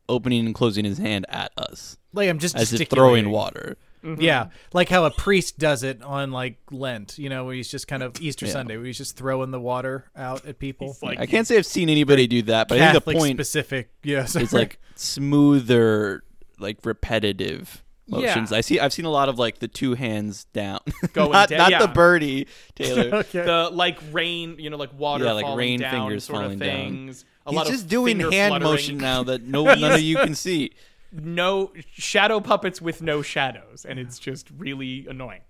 [0.09, 3.77] opening and closing his hand at us like I'm just as if throwing water.
[4.09, 4.21] Mm-hmm.
[4.23, 7.87] Yeah, like how a priest does it on like Lent, you know, where he's just
[7.88, 8.53] kind of Easter Yeah.
[8.53, 10.97] Sunday, where he's just throwing the water out at people.
[11.03, 13.37] Like I can't say I've seen anybody do that, but I think the Catholic point
[13.37, 16.23] specific, yes, is like smoother,
[16.59, 18.51] like repetitive motions.
[18.51, 18.59] Yeah.
[18.59, 18.81] I see.
[18.81, 20.81] I've seen a lot of like the two hands down,
[21.12, 21.79] Going not, down, not yeah.
[21.81, 23.14] the birdie, Taylor.
[23.18, 23.44] okay.
[23.44, 26.55] the like rain, you know, like water Yeah, like falling rain down fingers sort falling
[26.55, 26.68] of down.
[26.68, 27.25] things.
[27.47, 28.62] A He's lot just of doing hand fluttering.
[28.62, 30.73] motion now that no none of you can see.
[31.12, 35.40] No shadow puppets with no shadows, and it's just really annoying.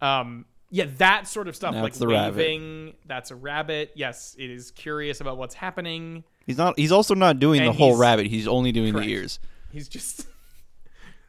[0.00, 2.36] Um, yeah, that sort of stuff, Now like it's the rabbit.
[2.36, 2.94] waving.
[3.06, 3.92] That's a rabbit.
[3.94, 6.24] Yes, it is curious about what's happening.
[6.46, 6.78] He's not.
[6.78, 8.26] He's also not doing the whole he's- rabbit.
[8.26, 9.06] He's only doing Correct.
[9.06, 9.38] the ears.
[9.72, 10.26] He's just.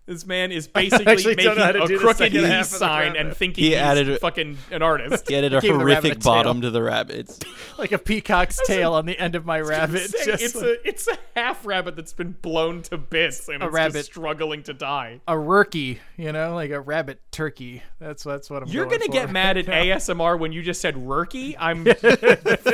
[0.07, 2.71] This man is basically making don't know how to a crooked second peace half of
[2.71, 5.25] the sign and thinking He he's added a- fucking an artist.
[5.29, 7.39] He added a Gave the a horrific bottom to the rabbits.
[7.77, 10.09] like a peacock's tail on the end of my rabbit.
[10.09, 13.61] Say, just it's like- a it's a half rabbit that's been blown to bits and
[13.61, 13.93] A it's rabbit.
[13.93, 15.19] just struggling to die.
[15.27, 17.83] a rurkey, you know, like a rabbit turkey.
[17.99, 18.69] That's that's what I'm.
[18.69, 21.83] You're going gonna get mad at ASMR when you just said "rurky." I'm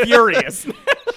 [0.04, 0.67] furious.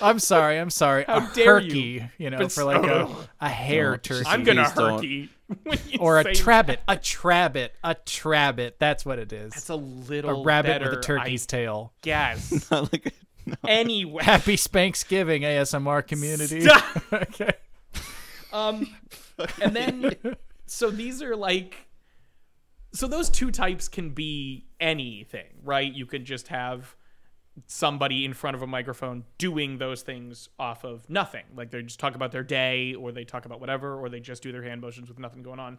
[0.00, 0.58] I'm sorry.
[0.58, 1.04] I'm sorry.
[1.06, 2.00] How a dare you.
[2.00, 3.08] herky, you know, But for like a,
[3.40, 4.26] a hair No, turkey.
[4.26, 4.92] I'm gonna Please don't.
[4.94, 5.28] herky you
[6.00, 8.76] or a say trabbit, a trabbit, a trabbit.
[8.78, 9.52] That's what it is.
[9.52, 11.92] That's a little a rabbit better, with a turkey's tail.
[11.98, 12.70] I guess.
[12.70, 13.14] Not like
[13.46, 13.54] no.
[13.66, 16.62] anyway, Happy Spanksgiving, ASMR community.
[16.62, 17.02] Stop.
[17.12, 17.52] okay.
[18.52, 18.94] um,
[19.62, 21.86] and then so these are like,
[22.92, 25.92] so those two types can be anything, right?
[25.92, 26.96] You can just have
[27.66, 31.44] somebody in front of a microphone doing those things off of nothing.
[31.54, 34.42] Like they just talk about their day or they talk about whatever or they just
[34.42, 35.78] do their hand motions with nothing going on.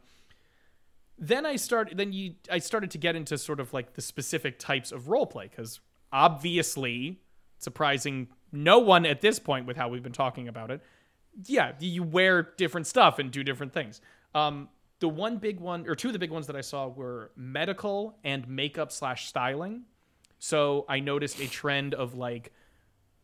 [1.20, 4.60] Then I start then you I started to get into sort of like the specific
[4.60, 5.80] types of role play cuz
[6.12, 7.22] obviously
[7.60, 10.82] surprising no one at this point with how we've been talking about it.
[11.46, 14.02] Yeah, you wear different stuff and do different things.
[14.34, 17.32] Um the one big one or two of the big ones that I saw were
[17.36, 19.84] medical and makeup slash styling.
[20.40, 22.52] So I noticed a trend of like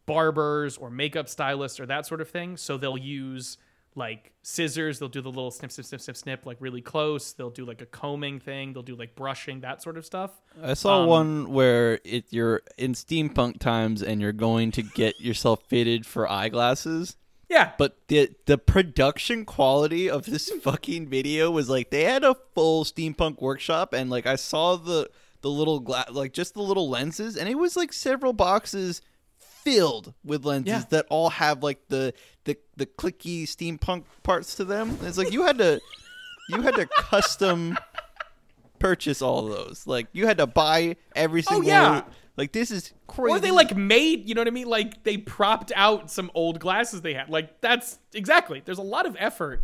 [0.05, 2.57] barbers or makeup stylists or that sort of thing.
[2.57, 3.57] So they'll use
[3.95, 7.31] like scissors, they'll do the little snip, snip, snip, snip, snip, like really close.
[7.33, 10.31] They'll do like a combing thing, they'll do like brushing, that sort of stuff.
[10.61, 15.21] I saw Um, one where it you're in steampunk times and you're going to get
[15.21, 17.17] yourself fitted for eyeglasses.
[17.49, 17.73] Yeah.
[17.77, 22.83] But the the production quality of this fucking video was like they had a full
[22.83, 25.07] steampunk workshop and like I saw the
[25.43, 29.01] the little gla- like just the little lenses and it was like several boxes
[29.37, 30.83] filled with lenses Yeah.
[30.89, 32.13] that all have like the
[32.45, 34.97] the the clicky steampunk parts to them.
[35.03, 35.79] It's like you had to
[36.49, 37.77] you had to custom
[38.79, 39.83] purchase all those.
[39.85, 42.01] Like you had to buy every oh, single Oh, yeah.
[42.35, 43.31] like this is crazy.
[43.33, 44.67] Or they like made, you know what I mean?
[44.67, 47.29] Like they propped out some old glasses they had.
[47.29, 48.61] Like that's exactly.
[48.65, 49.61] There's a lot of effort.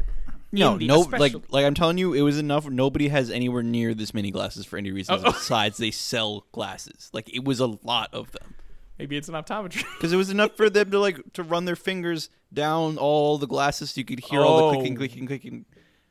[0.51, 2.67] No, no, especially- like like I'm telling you, it was enough.
[2.67, 5.23] Nobody has anywhere near this many glasses for any reason Oh.
[5.31, 7.09] besides they sell glasses.
[7.13, 8.55] Like it was a lot of them
[8.97, 9.85] maybe it's an optometry.
[9.97, 13.47] because it was enough for them to like to run their fingers down all the
[13.47, 14.71] glasses so you could hear all the Oh.
[14.73, 15.65] clicking, clicking, clicking.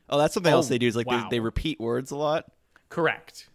[0.09, 0.87] Oh, that's something Oh, else they do.
[0.87, 1.23] Is like wow.
[1.29, 2.45] they, they repeat words a lot.
[2.89, 3.47] Correct.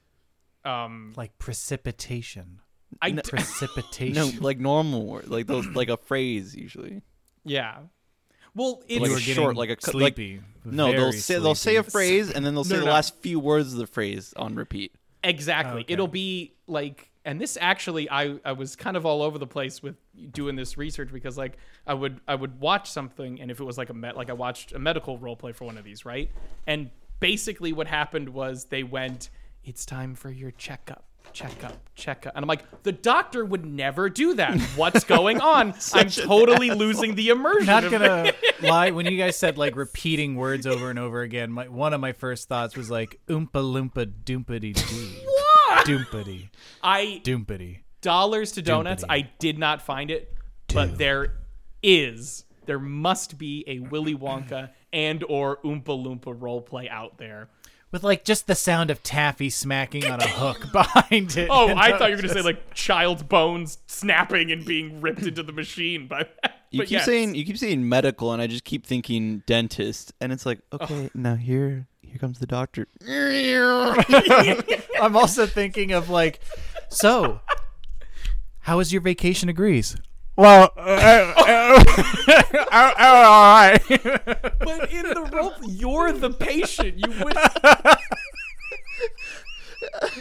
[0.65, 2.61] Um, Like precipitation.
[3.03, 4.15] I d- Precipitation.
[4.15, 7.03] No, like normal words, like those, like a phrase usually.
[7.45, 7.79] yeah.
[8.55, 10.41] Well, it's Like a short, like a cu- like- sleepy.
[10.65, 12.93] No, they'll Very say they'll say a phrase and then they'll say No, the no.
[12.93, 14.93] last few words of the phrase on repeat.
[15.23, 15.83] Exactly.
[15.83, 15.93] Okay.
[15.93, 19.83] It'll be like and this actually I I was kind of all over the place
[19.83, 19.97] with
[20.33, 23.77] doing this research because like I would I would watch something and if it was
[23.77, 26.31] like a met like I watched a medical role play for one of these, right?
[26.67, 26.91] And
[27.21, 29.31] basically what happened was they went
[29.65, 31.05] it's time for your checkup.
[31.33, 32.37] Checkup, checkup.
[32.37, 34.61] And I'm like, the doctor would never do that.
[34.77, 35.75] What's going on?
[35.93, 37.67] I'm totally losing the immersion.
[37.67, 38.33] Not gonna
[38.63, 38.93] lie.
[38.93, 42.13] When you guys said like repeating words over and over again, my, one of my
[42.13, 45.95] first thoughts was like oompa loompa doompity doo.
[45.99, 46.49] Doompity
[46.83, 47.81] I doompity.
[48.01, 49.03] dollars to donuts.
[49.03, 49.11] Doopity.
[49.11, 50.33] I did not find it,
[50.73, 51.35] but there
[51.83, 52.45] is.
[52.67, 57.51] There must be a Willy Wonka and or Oompa Loompa role play out there.
[57.95, 61.47] With like just the sound of taffy smacking on a hook behind it.
[61.49, 65.45] Oh, I thought you were gonna say like child's bones snapping and being ripped into
[65.45, 66.09] the machine.
[66.09, 66.37] But,
[66.73, 67.05] You keep yes.
[67.05, 71.09] saying you keep saying medical, and I just keep thinking dentist, and it's like, okay,
[71.15, 72.89] now here here comes the doctor.
[75.01, 76.41] I'm also thinking of like,
[76.89, 77.43] so,
[78.59, 79.95] how was your vacation to Greece?
[80.37, 81.35] Well, all right.
[84.65, 86.99] But in the role, you're the patient.
[86.99, 87.37] You would.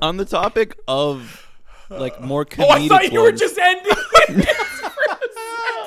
[0.01, 1.47] On the topic of
[1.89, 3.85] like more comedic Oh, I thought you were just ending.
[3.87, 4.33] it for
[4.87, 4.97] a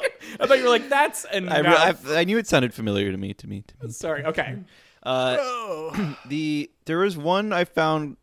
[0.01, 0.13] second.
[0.41, 3.19] I thought you were like, "That's enough." I, I, I knew it sounded familiar to
[3.19, 3.35] me.
[3.35, 3.63] To me.
[3.63, 3.93] To me.
[3.93, 4.25] Sorry.
[4.25, 4.57] Okay.
[5.03, 8.17] Uh, the there was one I found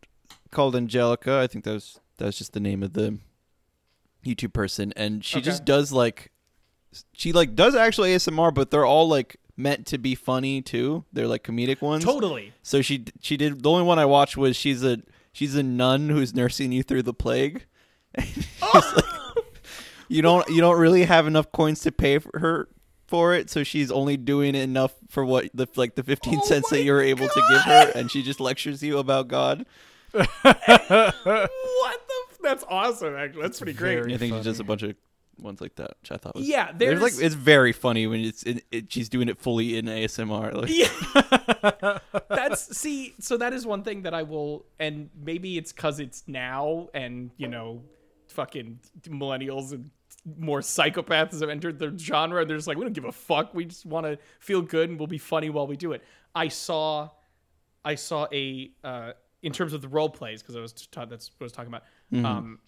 [0.52, 1.38] called Angelica.
[1.38, 3.18] I think that was that was just the name of the
[4.24, 6.30] YouTube person, and she just does like
[7.12, 11.04] she like does actual ASMR, but they're all like meant to be funny too.
[11.12, 12.04] They're like comedic ones.
[12.04, 12.52] Totally.
[12.62, 14.98] So she she did the only one I watched was she's a
[15.32, 17.66] she's a nun who's nursing you through the plague.
[18.22, 19.04] She's like-
[20.08, 22.68] you don't you don't really have enough coins to pay for her
[23.06, 26.68] for it, so she's only doing enough for what the like the fifteen Oh cents
[26.70, 29.64] that you're able to give her, and she just lectures you about God.
[30.12, 32.14] What the?
[32.30, 33.14] F- that's awesome.
[33.16, 33.94] Actually, that's pretty great.
[33.96, 34.44] very- I think she funny.
[34.44, 34.94] does a bunch of
[35.38, 38.42] ones like that, which I thought was Yeah, There's like it's very funny when it's
[38.42, 40.52] it, it, she's doing it fully in ASMR.
[40.54, 41.98] Like, Yeah.
[42.28, 46.24] That's see, so that is one thing that I will and maybe it's cuz it's
[46.26, 47.82] now and, you know,
[48.28, 49.90] fucking millennials and
[50.38, 53.54] more psychopaths have entered the genre they're just like we don't give a fuck.
[53.54, 56.02] We just want to feel good and we'll be funny while we do it.
[56.34, 57.08] I saw
[57.84, 61.30] I saw a uh in terms of the role plays because I was taught that's
[61.38, 61.84] what I was talking about.
[62.24, 62.58] Um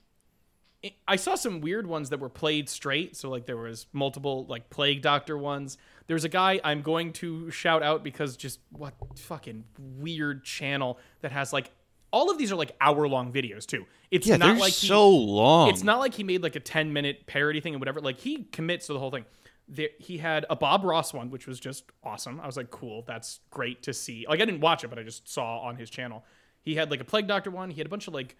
[0.83, 3.17] it- I saw some weird ones that were played straight.
[3.17, 5.79] So like there was multiple like plague doctor ones.
[6.07, 11.33] There's a guy I'm going to shout out because just what fucking weird channel that
[11.33, 11.71] has like
[12.11, 13.87] all of these are like hour long videos too.
[14.11, 15.69] It's yeah, not like he- so long.
[15.71, 18.01] it's not like he made like a 10 minute parody thing and whatever.
[18.01, 19.25] Like he commits to the whole thing.
[19.67, 22.39] There, he had a Bob Ross one, which was just awesome.
[22.41, 24.27] I was like, cool, that's great to see.
[24.29, 26.23] Like I didn't watch it, but I just saw on his channel.
[26.65, 27.71] He had like a Plague Doctor one.
[27.71, 28.37] He had a bunch of like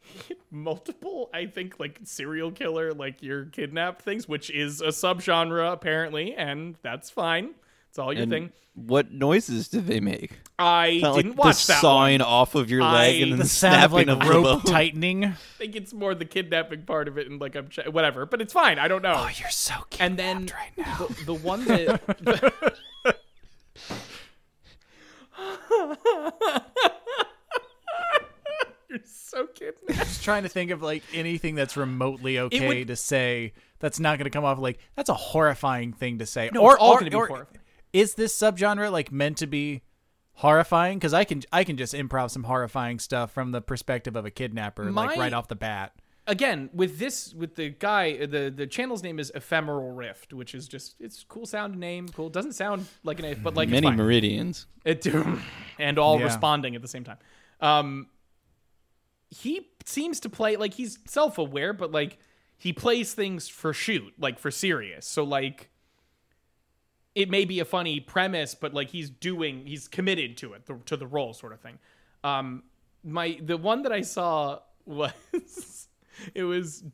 [0.50, 6.34] multiple, I think, like serial killer, like your kidnap things, which is a subgenre apparently,
[6.34, 7.50] and that's fine.
[7.90, 8.52] It's all your And thing.
[8.74, 10.38] What noises did they make?
[10.58, 12.28] I Not didn't like watch the that sawing one.
[12.28, 14.62] off of your leg I- and then The the sound of like snapping of, rope
[14.62, 15.24] the tightening.
[15.24, 18.24] I think it's more the kidnapping part of it, and like I'm ch- whatever.
[18.26, 18.78] But it's fine.
[18.78, 19.14] I don't know.
[19.16, 20.00] Oh, you're so cute.
[20.00, 21.06] and then right now.
[21.08, 22.76] the, the one that
[28.88, 29.74] you're so kidding.
[29.92, 34.18] Just trying to think of like anything that's remotely okay would- to say that's not
[34.18, 36.50] going to come off like that's a horrifying thing to say.
[36.52, 37.58] No, or it's all or- gonna be or horrifying.
[37.92, 39.82] Is this subgenre like meant to be
[40.34, 40.98] horrifying?
[40.98, 44.30] Because I can I can just improv some horrifying stuff from the perspective of a
[44.30, 45.92] kidnapper, like right off the bat.
[46.26, 50.68] Again, with this, with the guy, the the channel's name is Ephemeral Rift, which is
[50.68, 52.06] just it's cool sound name.
[52.08, 53.96] Cool, doesn't sound like an A, but like it's Many fine.
[53.96, 54.66] meridians.
[54.84, 55.06] It
[55.78, 56.26] and all Yeah.
[56.26, 57.16] responding at the same time.
[57.62, 58.08] Um,
[59.30, 62.18] he seems to play like he's self-aware, but like
[62.56, 65.06] he plays things for shoot, like for serious.
[65.06, 65.70] So like
[67.14, 70.96] it may be a funny premise, but like he's doing, he's committed to it, to
[70.96, 71.78] the role, sort of thing.
[72.24, 72.62] Um,
[73.04, 75.88] my the one that I saw was
[76.34, 76.84] it was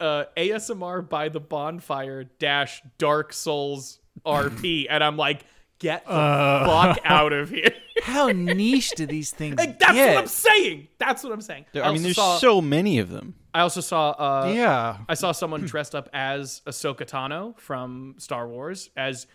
[0.00, 5.44] uh, ASMR by the bonfire dash Dark Souls RP, and I'm like,
[5.78, 7.70] get the fuck out of here.
[8.02, 10.14] How niche do these things Like, that's get?
[10.14, 10.88] what I'm saying.
[10.98, 11.66] That's what I'm saying.
[11.72, 13.34] There- I mean, there's saw, so many of them.
[13.54, 14.10] I also saw.
[14.10, 14.98] Uh, yeah.
[15.08, 19.26] I saw someone dressed up as Ahsoka Tano from Star Wars, as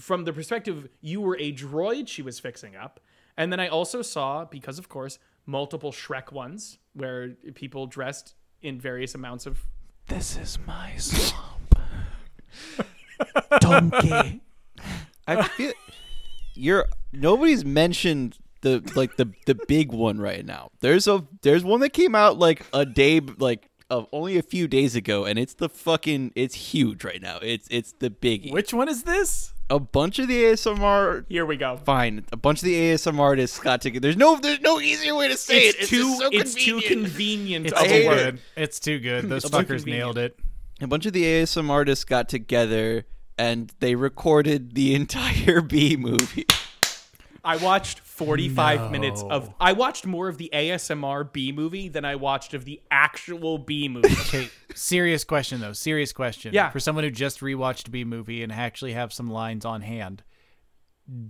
[0.00, 3.00] from the perspective you were a droid she was fixing up,
[3.36, 8.78] and then I also saw, because of course, multiple Shrek ones where people dressed in
[8.80, 9.64] various amounts of.
[10.08, 11.76] This is my swamp.
[13.60, 14.40] Donkey.
[15.26, 15.72] I feel
[16.54, 20.70] you're nobody's mentioned the like the the big one right now.
[20.80, 24.68] There's a there's one that came out like a day like of only a few
[24.68, 27.38] days ago, and it's the fucking it's huge right now.
[27.42, 28.52] It's it's the biggie.
[28.52, 29.52] Which one is this?
[29.70, 31.78] a bunch of the ASMR Here we go.
[31.78, 32.26] fine.
[32.30, 34.00] A bunch of the ASMR artists got together.
[34.02, 35.80] There's no there's no easier way to say It's, it.
[35.82, 35.96] It's too.
[36.02, 37.06] just so it's too convenient.
[37.06, 37.66] convenient.
[37.68, 38.08] It's too a it.
[38.18, 38.40] good.
[38.56, 39.28] It's too good.
[39.30, 40.38] Those fuckers nailed it.
[40.82, 43.06] a bunch of the ASMR artists got together
[43.42, 46.46] and they recorded the entire Bee Movie.
[47.44, 48.88] I watched 45 No.
[48.90, 49.52] minutes of.
[49.60, 53.88] I watched more of the ASMR Bee Movie than I watched of the actual Bee
[53.88, 54.08] Movie.
[54.28, 55.72] Okay, serious question though.
[55.72, 56.54] Serious question.
[56.54, 56.70] Yeah.
[56.70, 60.22] For someone who just rewatched Bee Movie and actually have some lines on hand,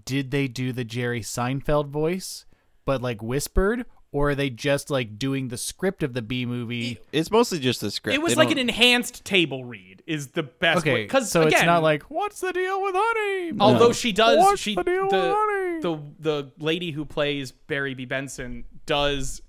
[0.05, 2.45] did they do the Jerry Seinfeld voice,
[2.85, 7.01] but like whispered, or are they just like doing the script of the Bee Movie?
[7.11, 8.15] It's mostly just the script.
[8.15, 10.03] It was They like don't- an enhanced table read.
[10.07, 10.79] Is the best.
[10.79, 13.53] Okay, because so again, it's not like what's the deal with honey?
[13.61, 13.93] Although No.
[13.93, 15.81] she does, What's she the deal with the, honey?
[15.81, 19.43] the the lady who plays Barry B Benson does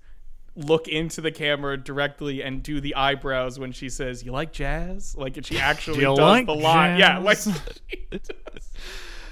[0.54, 5.16] look into the camera directly and do the eyebrows when she says, "You like jazz?"
[5.18, 7.00] Like she actually you does like the line.
[7.00, 7.38] Yeah, like
[7.88, 8.70] she does.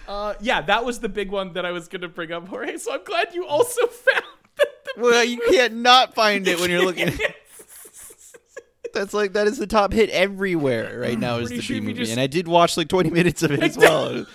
[0.08, 2.76] Uh, yeah, that was the big one that I was gonna bring up, Jorge.
[2.78, 4.41] So I'm glad you also found that the
[4.96, 7.10] well, you can't not find it when you're looking.
[8.94, 11.94] That's like that is the top hit everywhere right now is the sure Bee Movie,
[12.00, 14.26] just- and I did watch like 20 minutes of it as well.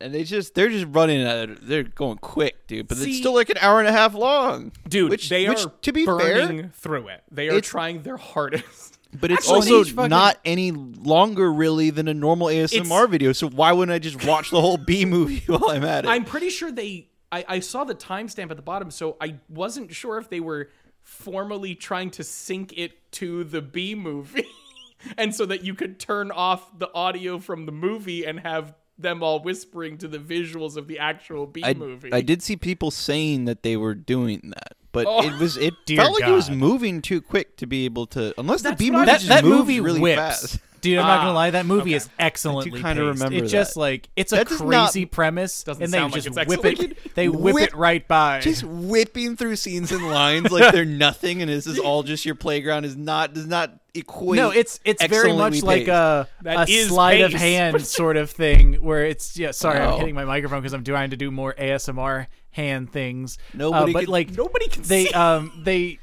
[0.00, 1.58] And they just they're just running at it.
[1.66, 2.88] They're going quick, dude.
[2.88, 5.64] But See- it's still like an hour and a half long, Dude, Which, they which,
[5.64, 7.22] are to be fair, through it.
[7.30, 8.98] They are It's- trying their hardest.
[9.18, 13.32] but it's Actually, also fucking- not any longer really than a normal ASMR video.
[13.32, 16.08] So why wouldn't I just watch the whole Bee Movie while I'm at it?
[16.08, 17.08] I'm pretty sure they.
[17.30, 20.70] I, I saw the timestamp at the bottom, so I wasn't sure if they were
[21.02, 24.46] formally trying to sync it to the Bee Movie,
[25.16, 29.22] and so that you could turn off the audio from the movie and have them
[29.22, 32.12] all whispering to the visuals of the actual B I, movie.
[32.12, 35.22] I did see people saying that they were doing that, but Oh.
[35.22, 38.34] it was it Dear felt like it was moving too quick to be able to
[38.38, 40.16] unless the Bee Movie was- that that moves movie really whips.
[40.18, 40.58] fast.
[40.80, 41.50] Dude, I'm not gonna Ah, lie.
[41.50, 41.94] That movie okay.
[41.94, 43.20] is excellently kinda paced.
[43.22, 43.80] remember It's just that.
[43.80, 46.92] like it's a does not- crazy premise, Doesn't and they sound like just whip excellent.
[46.92, 47.14] it.
[47.14, 48.40] They whip, Whip- it right by.
[48.40, 52.34] Just whipping through scenes and lines like they're nothing, and this is all just your
[52.34, 52.84] playground.
[52.84, 54.36] Is not does not equate.
[54.38, 55.88] no, it's it's very much like paced.
[55.90, 59.50] a, That a sleight of hand sort of thing, where it's yeah.
[59.50, 63.38] Sorry, I'm hitting my microphone because I'm trying to do more ASMR hand things.
[63.54, 65.12] Nobody uh, but can- like Nobody can they see.
[65.12, 65.98] um they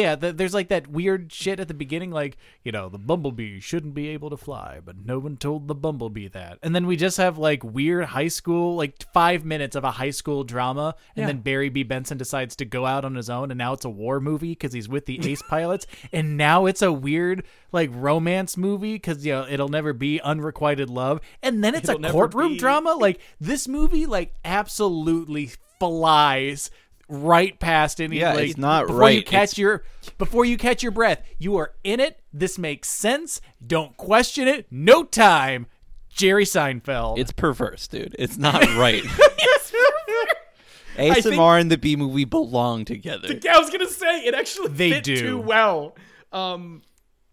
[0.00, 3.58] yeah the, there's like that weird shit at the beginning like you know the bumblebee
[3.60, 6.58] shouldn't be able to fly but no one told the bumblebee that.
[6.62, 10.10] And then we just have like weird high school like five minutes of a high
[10.10, 11.26] school drama and Yeah.
[11.26, 11.82] then barry b.
[11.82, 14.72] Benson decides to go out on his own and now it's a war movie because
[14.72, 17.42] he's with the ace pilots and now it's a weird
[17.72, 22.04] like romance movie because you know it'll never be unrequited love and then it's It'll
[22.04, 22.92] a courtroom be- drama.
[22.94, 26.70] Like this movie like absolutely flies
[27.08, 29.84] right past any Yeah, like it's not before you catch It's- your
[30.18, 34.66] before you catch your breath you are in it this makes sense don't question it
[34.70, 35.66] no time
[36.08, 38.16] jerry seinfeld It's perverse, dude.
[38.18, 39.02] It's not right.
[40.96, 43.28] think- ASMR and the Bee Movie belong together.
[43.28, 45.16] The, I was gonna say it actually They fit do.
[45.16, 45.94] too well.
[46.32, 46.82] Um,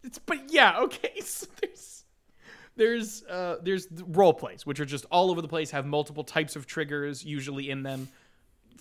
[0.03, 1.11] it's but yeah, okay.
[1.23, 2.03] So there's
[2.75, 6.55] there's uh there's role plays which are just all over the place, have multiple types
[6.55, 8.09] of triggers usually in them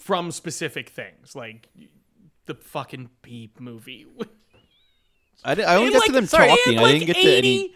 [0.02, 1.68] from specific things like
[2.46, 4.06] the fucking Beep movie.
[5.44, 6.76] I, did, I only got like, to them sorry, talking.
[6.76, 7.74] and, I didn't get 80 to any.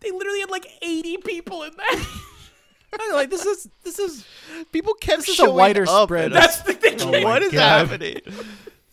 [0.00, 2.06] They literally had like 80 people in that.
[3.00, 4.24] I'm like this is this is
[4.72, 6.32] People kept This is a showing wider up, spread.
[6.32, 7.00] That's the oh thing.
[7.02, 7.88] Oh what is God.
[7.88, 8.20] happening?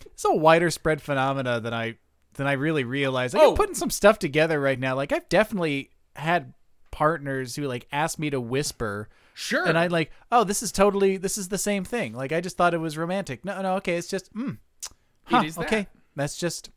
[0.06, 1.96] it's a wider spread phenomena than i
[2.34, 3.52] than i really realized like, Oh.
[3.52, 6.54] i'm putting some stuff together right now like i've definitely had
[6.92, 9.68] partners who like asked me to whisper Sure.
[9.68, 12.14] and I like, oh, this is totally this is the same thing.
[12.14, 13.44] Like I just thought it was romantic.
[13.44, 14.58] No, no, okay, it's just, mm,
[15.26, 15.66] huh, is that.
[15.66, 16.70] okay, that's just.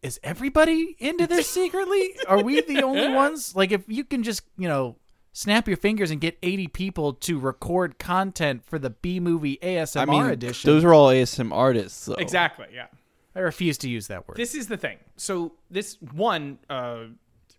[0.00, 2.14] Is everybody into this secretly?
[2.26, 3.54] Are we the only ones?
[3.54, 4.96] Like, if you can just, you know,
[5.32, 10.00] snap your fingers and get eighty people to record content for the Bee Movie ASMR
[10.00, 12.14] I mean, edition, those are all ASM artists, though.
[12.14, 12.66] exactly.
[12.72, 12.86] Yeah.
[13.34, 14.36] I refuse to use that word.
[14.36, 14.98] This is the thing.
[15.16, 17.04] So this one, uh,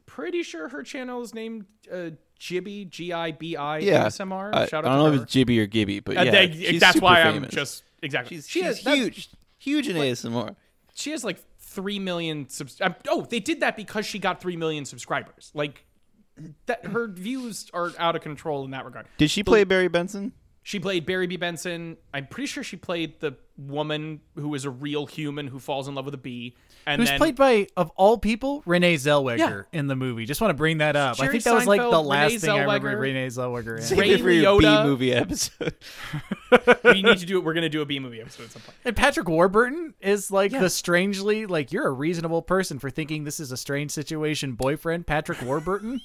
[0.06, 4.06] pretty sure her channel is named uh, Gibby G I B I Yeah.
[4.08, 4.54] ASMR.
[4.54, 5.16] I, Shout I out don't know her.
[5.16, 8.38] if it's Jibby or Gibby, but Uh, yeah, they- she's that's why I'm just exactly.
[8.38, 9.30] She's, she she's has huge,
[9.60, 10.56] huge in ASMR.
[10.94, 12.80] she has like three million subs.
[12.82, 15.52] um, oh, they did that because she got three million subscribers.
[15.54, 15.86] Like
[16.66, 19.06] that, her views are out of control in that regard.
[19.18, 20.34] Did she play Barry Benson?
[20.64, 21.36] She played Barry B.
[21.38, 21.98] Benson.
[22.14, 25.96] I'm pretty sure she played the woman who is a real human who falls in
[25.96, 26.56] love with a bee.
[26.86, 29.62] And Who's then, played by, of all people, Renee Zellweger Yeah.
[29.72, 30.26] in the movie.
[30.26, 31.22] Just want to bring that up.
[31.22, 33.84] I think that was like the last Renee thing I remember Renee Zellweger in.
[33.84, 34.84] Save Ray it for your Liotta.
[34.84, 35.76] Bee Movie episode.
[36.84, 37.44] we need to do it.
[37.46, 38.76] We're gonna do a Bee Movie episode at some point.
[38.84, 43.40] And Patrick Warburton is like the strangely like you're a reasonable person for thinking this
[43.40, 45.08] is a strange situation boyfriend.
[45.08, 46.02] Patrick Warburton.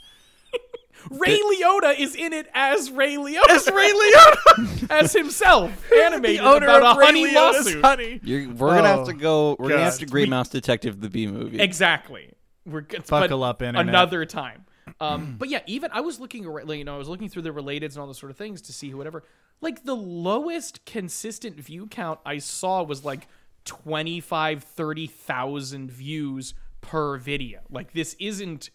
[1.10, 3.50] Ray Liotta is in it as Ray Liotta.
[3.50, 4.90] As Ray Liotta.
[4.90, 5.70] as himself.
[6.04, 7.84] Animated about a honey lawsuit.
[7.84, 8.20] Honey.
[8.22, 9.56] You're, we're gonna have Oh, to go.
[9.58, 10.00] We're gonna have God.
[10.00, 11.60] to Great Mouse Detective the Bee Movie.
[11.60, 12.32] Exactly.
[12.66, 13.06] We're good.
[13.06, 13.88] Buckle up, internet.
[13.88, 14.64] Another time.
[15.00, 17.42] Um, but yeah, even I was looking, ar- like, you know, I was looking through
[17.42, 19.22] the relateds and all those sort of things to see who whatever.
[19.60, 23.26] Like the lowest consistent view count I saw was like
[23.64, 27.60] 25, 30,000 views per video.
[27.70, 28.70] Like this isn't,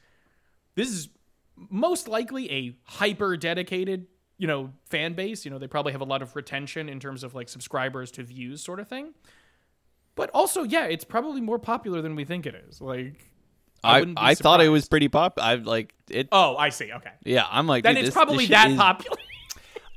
[0.76, 1.10] this is
[1.56, 5.46] most likely a hyper dedicated, you know, fan base.
[5.46, 8.24] You know, they probably have a lot of retention in terms of like subscribers to
[8.24, 9.14] views sort of thing.
[10.16, 12.80] But also, yeah, it's probably more popular than we think it is.
[12.82, 13.32] Like,
[13.84, 15.40] I, I I thought it was pretty pop.
[15.42, 16.28] I like it.
[16.32, 16.92] Oh, I see.
[16.92, 17.10] Okay.
[17.26, 17.84] Yeah, I'm like.
[17.84, 19.18] Then it's this- this probably shit that is- popular.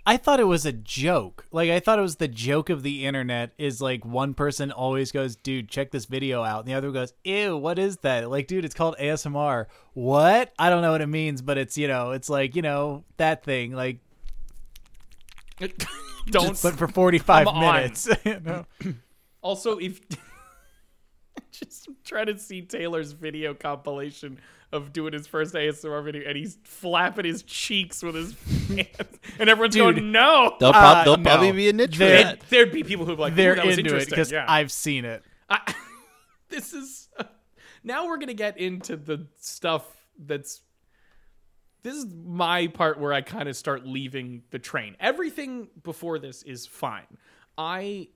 [0.09, 1.47] I thought it was a joke.
[1.51, 5.11] Like I thought it was the joke of the internet is like one person always
[5.11, 8.47] goes, "Dude, check this video out," and the other goes, "Ew, what is that?" Like,
[8.47, 9.67] dude, it's called ASMR.
[9.95, 10.53] What?
[10.61, 13.43] I don't know what it means, but it's you know, it's like you know that
[13.43, 13.73] thing.
[13.73, 13.99] Like,
[16.31, 16.63] don't.
[16.63, 17.75] but for 45 Come on.
[17.75, 18.09] minutes.
[18.25, 18.67] You know?
[19.43, 20.01] also, if
[21.65, 24.39] just try to see Taylor's video compilation
[24.73, 28.35] of doing his first ASMR video, and he's flapping his cheeks with his
[28.69, 28.89] hands,
[29.39, 29.97] and everyone's Dude.
[29.97, 31.23] going, "No." they'll, prob- Uh, there'll no.
[31.23, 32.41] probably be a niche for There- that.
[32.41, 34.45] There'd, there'd be people who'd be like, They're that was into it interesting." because yeah.
[34.49, 35.23] I've seen it.
[35.49, 35.75] I,
[36.49, 37.09] this is
[37.85, 39.85] now we're gonna get into the stuff
[40.19, 40.63] that's
[41.83, 44.97] this is my part where I kind of start leaving the train.
[44.99, 47.07] Everything before this is fine.
[47.57, 48.09] I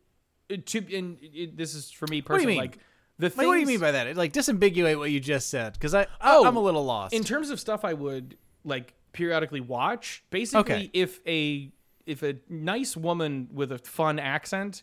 [0.49, 2.47] to and it, this is for me do you personally.
[2.55, 2.59] mean?
[2.63, 2.79] Like
[3.21, 4.17] the Like, what do you mean by that?
[4.17, 7.15] Like disambiguate what you just said because I, Oh, I I'm a little lost.
[7.15, 10.25] in terms of stuff I would like periodically watch.
[10.31, 10.91] Basically, Okay.
[10.93, 11.71] if a
[12.07, 14.83] if a nice woman with a fun accent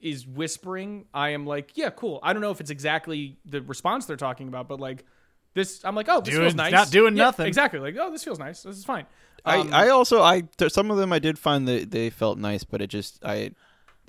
[0.00, 2.18] is whispering, I am like, yeah, cool.
[2.22, 5.04] I don't know if it's exactly the response they're talking about, but like
[5.54, 6.72] this, I'm like, oh, this Doing- feels nice.
[6.72, 7.46] not doing Yeah, nothing.
[7.46, 7.78] Exactly.
[7.78, 8.62] Like, oh, this feels nice.
[8.62, 9.06] This is fine.
[9.44, 12.38] Um, I, I also I th- some of them I did find that they felt
[12.38, 13.50] nice, but it just I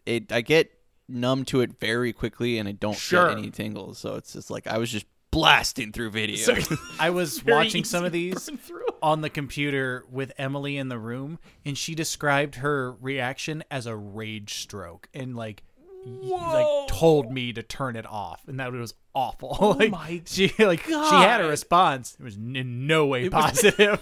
[0.05, 0.71] it I get
[1.09, 3.29] numb to it very quickly and I don't Sure.
[3.29, 3.97] get any tingles.
[3.99, 6.37] So it's just like I was just blasting through video.
[6.37, 8.85] so- I was watching some of these to burn through.
[9.01, 13.95] on the computer with Emily in the room, and she described her reaction as a
[13.95, 15.63] rage stroke, and like,
[16.05, 19.57] y- like told me to turn it off, and that was awful.
[19.59, 22.15] Oh like, my she like she had a response.
[22.19, 24.01] It was in no way was- positive.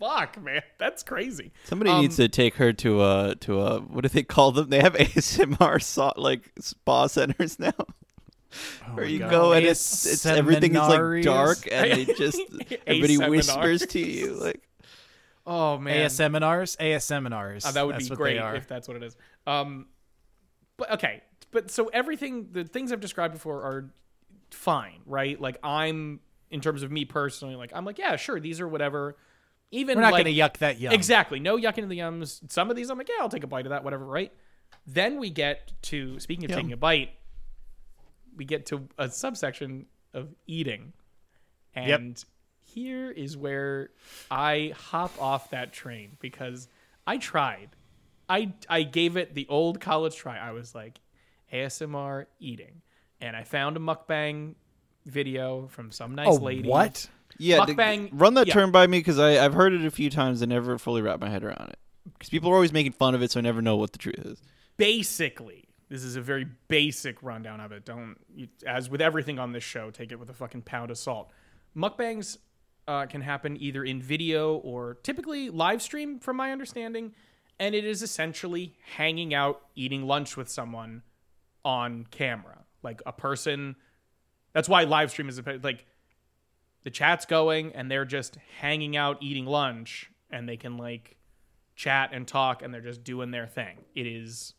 [0.00, 1.52] Fuck, man, that's crazy.
[1.64, 4.68] Somebody Um, needs to take her to a to a what do they call them?
[4.70, 7.72] They have ASMR so, like spa centers now.
[8.94, 9.30] Where you God.
[9.30, 12.40] go and it's, it's everything is like dark and they just
[12.84, 14.66] everybody whispers to you like
[15.46, 17.64] Oh man, AS seminars, AS seminars.
[17.64, 19.16] Uh, that would That's be great if that's what it is.
[19.46, 19.86] Um,
[20.76, 23.90] but okay, but so everything, the things I've described before are
[24.50, 25.40] fine, right?
[25.40, 26.20] Like I'm,
[26.50, 29.16] in terms of me personally, like I'm like, yeah, sure, these are whatever.
[29.70, 30.92] Even We're not like, going to yuck that yum.
[30.92, 32.40] Exactly, no yucking in the yums.
[32.50, 34.32] Some of these, I'm like, yeah, I'll take a bite of that, whatever, right?
[34.86, 37.10] Then we get to speaking of taking a bite,
[38.36, 40.92] we get to a subsection of eating,
[41.74, 42.22] and
[42.60, 43.90] here is where
[44.30, 46.68] I hop off that train because
[47.06, 47.70] I tried.
[48.28, 50.38] I I gave it the old college try.
[50.38, 51.00] I was like
[51.52, 52.82] ASMR eating,
[53.20, 54.54] and I found a mukbang
[55.06, 56.68] video from some nice Oh, lady.
[56.68, 57.08] what?
[57.38, 57.64] yeah.
[57.64, 58.54] the- Mukbang- run that yeah.
[58.54, 61.20] term by me because I I've heard it a few times and never fully wrapped
[61.20, 61.78] my head around it.
[62.12, 64.18] Because people are always making fun of it, so I never know what the truth
[64.18, 64.40] is.
[64.76, 69.52] basically this is a very basic rundown of it don't you, as with everything on
[69.52, 71.30] this show take it with a fucking pound of salt
[71.76, 72.38] mukbangs
[72.88, 77.12] uh, can happen either in video or typically live stream from my understanding
[77.58, 81.02] and it is essentially hanging out eating lunch with someone
[81.64, 83.76] on camera like a person
[84.52, 85.86] that's why live stream is a, like
[86.82, 91.16] the chat's going and they're just hanging out eating lunch and they can like
[91.76, 94.54] chat and talk and they're just doing their thing it is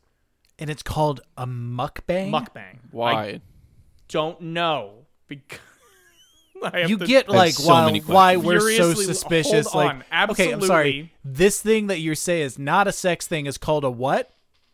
[0.60, 2.30] And it's called a mukbang.
[2.32, 2.80] mukbang.
[2.92, 3.12] Why?
[3.24, 3.42] I
[4.08, 5.60] don't know because
[6.88, 9.68] you to- get like so why, why we're so suspicious.
[9.68, 10.30] hold like, on.
[10.32, 11.14] okay, I'm sorry.
[11.24, 13.46] This thing that you say is not a sex thing.
[13.48, 14.32] Is called a what?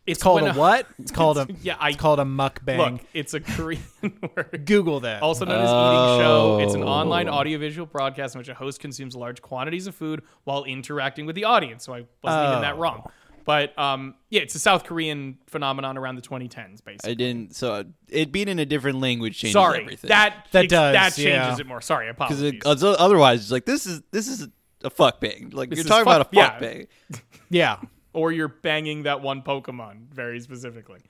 [0.08, 0.86] It's called a what?
[0.98, 2.92] It's called a yeah, I It's called a mukbang.
[2.92, 3.00] look.
[3.14, 3.82] It's a Korean
[4.36, 4.62] word.
[4.64, 5.22] Google that.
[5.22, 6.88] Also known as eating show, it's an Oh.
[6.88, 11.36] online audiovisual broadcast in which a host consumes large quantities of food while interacting with
[11.36, 11.84] the audience.
[11.84, 12.78] So I wasn't even that Oh.
[12.78, 13.10] wrong.
[13.44, 17.10] But um, yeah, it's a South Korean phenomenon around the 2010s, basically.
[17.10, 17.56] I didn't.
[17.56, 20.08] So uh, it being in a different language changes Sorry, everything.
[20.08, 21.56] that That does, that changes yeah.
[21.58, 21.80] it more.
[21.80, 22.82] Sorry, because apologies.
[22.98, 24.48] otherwise it's like this is this is
[24.84, 25.48] a fuck bang.
[25.54, 26.58] Like This you're talking fuck- about a yeah.
[26.58, 26.86] bang.
[27.50, 27.76] yeah.
[28.12, 31.00] Or you're banging that one Pokemon very specifically.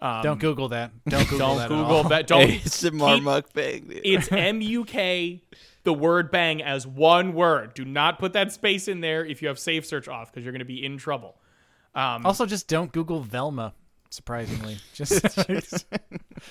[0.00, 0.90] Um, Don't Google that.
[1.08, 1.62] Don't Google don't that.
[1.64, 2.08] at Google all.
[2.08, 2.26] that.
[2.26, 2.48] Don't.
[2.50, 3.88] ASMR keep- mukbang.
[3.88, 4.00] dude.
[4.04, 5.42] It's M U K,
[5.84, 7.74] the word bang as one word.
[7.74, 10.52] Do not put that space in there if you have safe search off because you're
[10.52, 11.36] going to be in trouble.
[11.94, 13.72] Um, Also, just don't Google Velma.
[14.10, 15.12] Surprisingly, just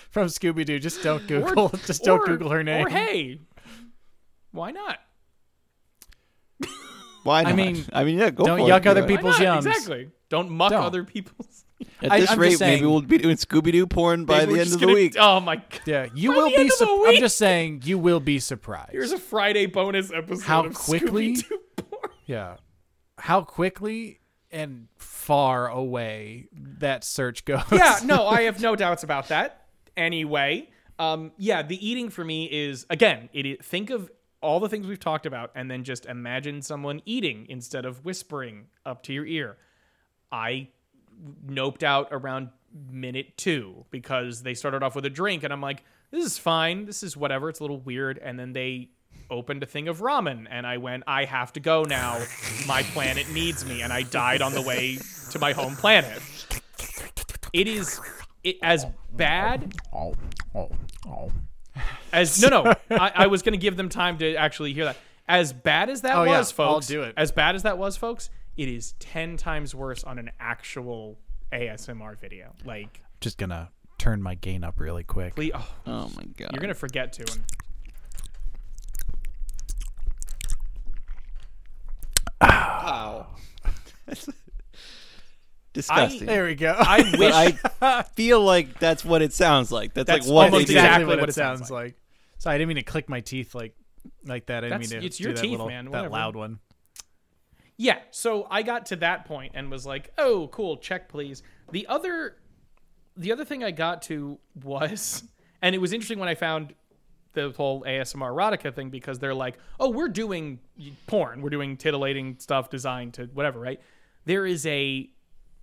[0.09, 0.79] from Scooby Doo.
[0.79, 1.69] Just don't Google.
[1.85, 2.85] just don't or- Google her name.
[2.87, 3.39] Or hey,
[4.51, 4.99] why not?
[7.23, 7.55] Why not?
[7.55, 8.87] mean, I mean, yeah, go don't for yuck it.
[8.87, 9.63] other Go people- People's not?
[9.63, 9.67] yums.
[9.67, 10.09] Exactly.
[10.29, 10.83] Don't muck Don't.
[10.83, 11.65] other people's.
[12.01, 14.39] At I- this I'm just rate, saying- maybe we'll be doing Scooby Doo porn by
[14.39, 15.15] Maybe the we're end just of the gonna- week.
[15.19, 15.79] Oh my god.
[15.85, 16.55] Yeah, you By will the be.
[16.57, 17.19] end of the Su- I'm week.
[17.19, 18.91] just saying, you will be surprised.
[18.91, 20.43] Here's a Friday bonus episode.
[20.45, 22.11] How of quickly- Scooby-Doo porn.
[22.25, 22.55] Yeah.
[23.17, 24.19] How quickly
[24.51, 26.47] and far away
[26.79, 27.63] that search goes.
[27.71, 29.65] yeah, no, I have no doubts about that.
[29.97, 30.69] Anyway,
[30.99, 34.11] um, yeah, the eating for me is again, it, it think of
[34.43, 38.67] all the things we've talked about, and then just imagine someone eating instead of whispering
[38.85, 39.57] up to your ear.
[40.31, 40.69] I
[41.45, 42.49] noped out around
[42.89, 46.85] minute two because they started off with a drink, and I'm like, this is fine,
[46.85, 48.89] this is whatever, it's a little weird, and then they
[49.29, 52.23] opened a thing of ramen and I went, I have to go now.
[52.67, 53.81] My planet needs me.
[53.81, 54.97] And I died on the way
[55.31, 56.21] to my home planet.
[57.51, 57.99] It is
[58.43, 60.13] it, as bad Oh,
[60.55, 60.69] oh,
[61.07, 61.31] oh.
[62.13, 62.73] As no, no.
[62.91, 64.97] I, I was going to give them time to actually hear that.
[65.27, 66.89] As bad as that Oh, yeah, was, folks.
[66.89, 67.13] I'll do it.
[67.17, 68.29] As bad as that was, folks.
[68.55, 71.17] It is ten times worse on an actual
[71.51, 72.53] ASMR video.
[72.65, 75.35] Like, Just gonna turn my gain up really quick.
[75.35, 76.49] please, oh, Oh my god.
[76.51, 77.21] you're gonna forget to.
[77.31, 77.41] And
[82.41, 83.27] Wow.
[85.73, 86.27] Disgusting.
[86.27, 86.75] There we go.
[86.77, 87.55] I but wish.
[87.81, 89.93] I feel like that's what it sounds like.
[89.95, 91.07] That's, That's like what almost they exactly do.
[91.07, 91.95] what, what it it sounds sounds like.
[92.43, 93.73] Sorry, I didn't mean to click my teeth like
[94.25, 94.65] like that.
[94.65, 96.09] I didn't That's- mean to it's do your that teeth, little, man, That whatever.
[96.09, 96.59] loud one.
[97.77, 101.41] Yeah, so I got to that point and was like, "Oh, cool, check please."
[101.71, 102.35] The other
[103.15, 105.23] the other thing I got to was
[105.61, 106.73] and it was interesting when I found
[107.31, 110.59] the whole ASMR erotica thing because they're like, "Oh, we're doing
[111.07, 111.41] porn.
[111.41, 113.79] We're doing titillating stuff designed to whatever, right?"
[114.25, 115.09] There is a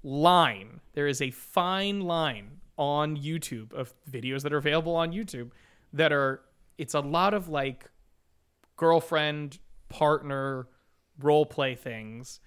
[0.02, 0.80] line.
[0.94, 5.50] There is a fine line on YouTube of videos that are available on YouTube
[5.92, 6.40] that are
[6.80, 7.90] it's a lot of like
[8.76, 9.58] girlfriend,
[9.90, 10.66] partner
[11.20, 12.40] role play things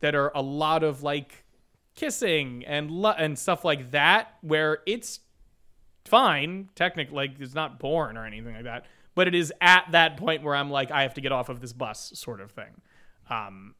[0.00, 1.44] that are a lot of like
[1.96, 5.20] kissing and lo- and stuff like that where it's
[6.04, 10.16] fine technically like it's not porn or anything like that but it is at that
[10.16, 12.80] point where i'm like i have to get off of this bus sort of thing
[13.28, 13.74] um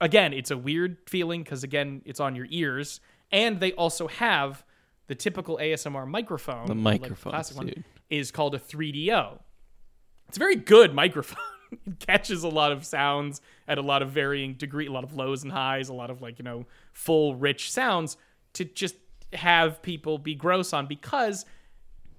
[0.00, 3.00] again it's a weird feeling because again it's on your ears
[3.32, 4.62] and they also have
[5.06, 7.84] the typical asmr microphone The like microphones, classic one, dude.
[8.10, 9.38] Is called a 3do
[10.28, 11.38] it's a very good microphone.
[11.86, 15.14] it catches a lot of sounds at a lot of varying degree, a lot of
[15.14, 18.16] lows and highs, a lot of like, you know, full rich sounds
[18.54, 18.96] to just
[19.32, 21.44] have people be gross on because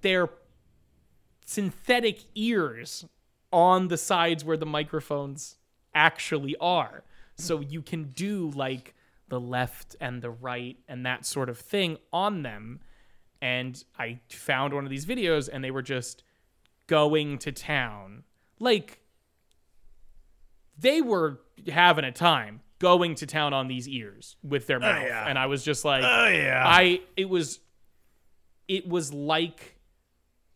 [0.02, 0.30] they're
[1.46, 3.06] synthetic ears
[3.52, 5.58] on the sides where the microphones
[5.94, 7.04] actually are.
[7.38, 8.94] So you can do like
[9.28, 12.80] the left and the right and that sort of thing on them.
[13.46, 16.24] And I found one of these videos and they were just
[16.88, 18.24] going to town.
[18.60, 19.02] Like
[20.80, 25.06] they were having a time going to town on these ears with their oh, mouth.
[25.06, 25.30] yeah.
[25.30, 26.64] And I was just like Oh yeah.
[26.66, 27.60] I it was
[28.68, 29.78] it was like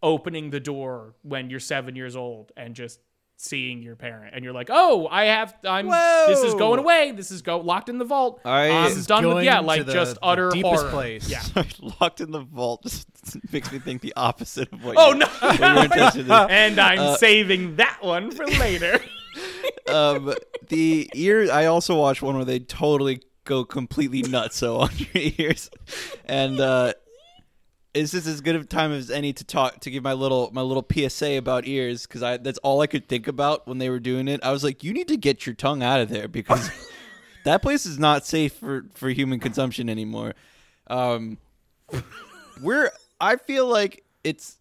[0.02, 3.02] opening the door when you're 7 years old and just
[3.42, 5.88] seeing your parent and you're like, "Oh, I have I'm
[6.28, 7.12] this is going away.
[7.16, 8.42] This is go locked in the vault.
[8.44, 10.92] I- I'm This is done with yeah, like the- just the utter deepest horror.
[10.92, 11.30] place.
[11.30, 11.40] Yeah.
[11.42, 11.68] Sorry,
[12.02, 13.08] locked in the vault just
[13.54, 14.96] makes me think the opposite of what.
[14.98, 15.26] Oh you, no.
[15.28, 16.32] what you're interested in.
[16.50, 19.00] and I'm Uh, saving that one for later.
[19.88, 20.34] um,
[20.68, 21.50] the ear.
[21.52, 25.70] I also watched one where they totally go completely nuts so on your ears,
[26.26, 26.94] and uh,
[27.94, 30.50] it's this as good of a time as any to talk to give my little
[30.54, 33.90] my little PSA about ears because I that's all I could think about when they
[33.90, 34.40] were doing it.
[34.44, 36.70] I was like, you need to get your tongue out of there because
[37.46, 40.36] that place is not safe for for human consumption anymore.
[40.88, 41.38] Um,
[42.62, 44.58] we're I feel like it's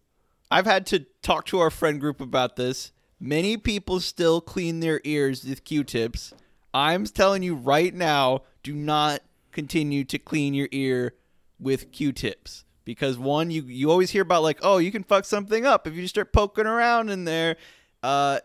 [0.49, 2.91] I've had to talk to our friend group about this.
[3.19, 6.33] Many people still clean their ears with Q-tips.
[6.73, 9.21] I'm telling you right now, do not
[9.51, 11.15] continue to clean your ear
[11.59, 15.65] with Q-tips because one, you you always hear about like, oh, you can fuck something
[15.65, 17.57] up if you just start poking around in there.
[18.01, 18.39] Uh,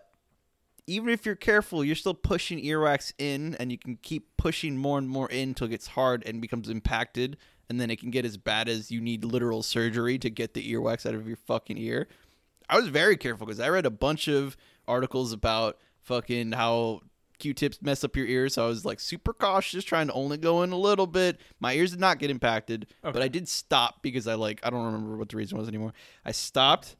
[0.87, 4.99] even if you're careful, you're still pushing earwax in, and you can keep pushing more
[4.99, 7.37] and more in until it gets hard and becomes impacted,
[7.69, 10.73] and then it can get as bad as you need literal surgery to get the
[10.73, 12.09] earwax out of your fucking ear.
[12.69, 14.57] I was very careful because I read a bunch of
[14.87, 17.01] articles about fucking how
[17.45, 18.55] Q-tips mess up your ears.
[18.55, 21.39] So I was like super cautious, trying to only go in a little bit.
[21.61, 24.87] My ears did not get impacted, but I did stop because I like I don't
[24.87, 25.93] remember what the reason was anymore.
[26.25, 26.97] I stopped,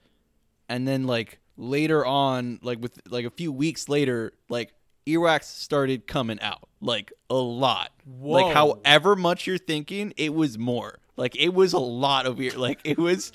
[0.69, 4.75] and then like later on, like with like a few weeks later, like
[5.07, 7.91] earwax started coming out like a lot.
[8.21, 10.99] Like however much you're thinking, it was more.
[11.17, 12.53] Like it was a lot of ear.
[12.55, 13.33] Like it was.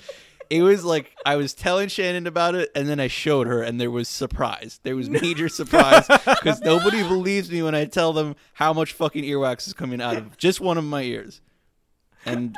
[0.50, 3.80] It was like I was telling Shannon about it, and then I showed her, and
[3.80, 4.80] there was surprise.
[4.82, 9.22] There was major surprise because nobody believes me when I tell them how much fucking
[9.22, 11.40] earwax is coming out of just one of my ears.
[12.26, 12.56] And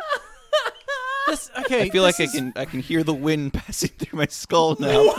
[1.29, 4.19] This, okay, I feel like this I can I can hear the wind passing through
[4.19, 5.15] my skull now.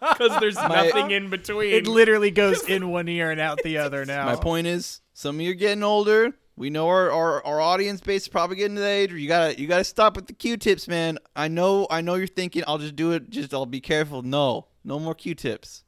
[0.00, 1.74] Because there's nothing in between.
[1.74, 4.26] It literally goes in one ear and out the other now.
[4.26, 6.34] my point is, some of you are getting older.
[6.58, 9.28] We know our, our, our audience base is probably getting to the age where you
[9.28, 11.18] gotta you gotta stop with the Q-tips, man.
[11.34, 13.28] I know I know you're thinking I'll just do it.
[13.28, 14.22] Just I'll be careful.
[14.22, 15.84] No, no more Q-tips.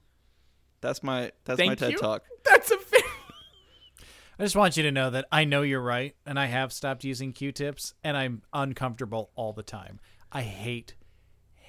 [0.83, 1.99] That's my that's my Thank TED you.
[1.99, 2.23] talk.
[2.45, 3.01] That's a fair.
[4.39, 7.03] I just want you to know that I know you're right, and I have stopped
[7.03, 9.99] using Q-tips, and I'm uncomfortable all the time.
[10.31, 10.95] I hate,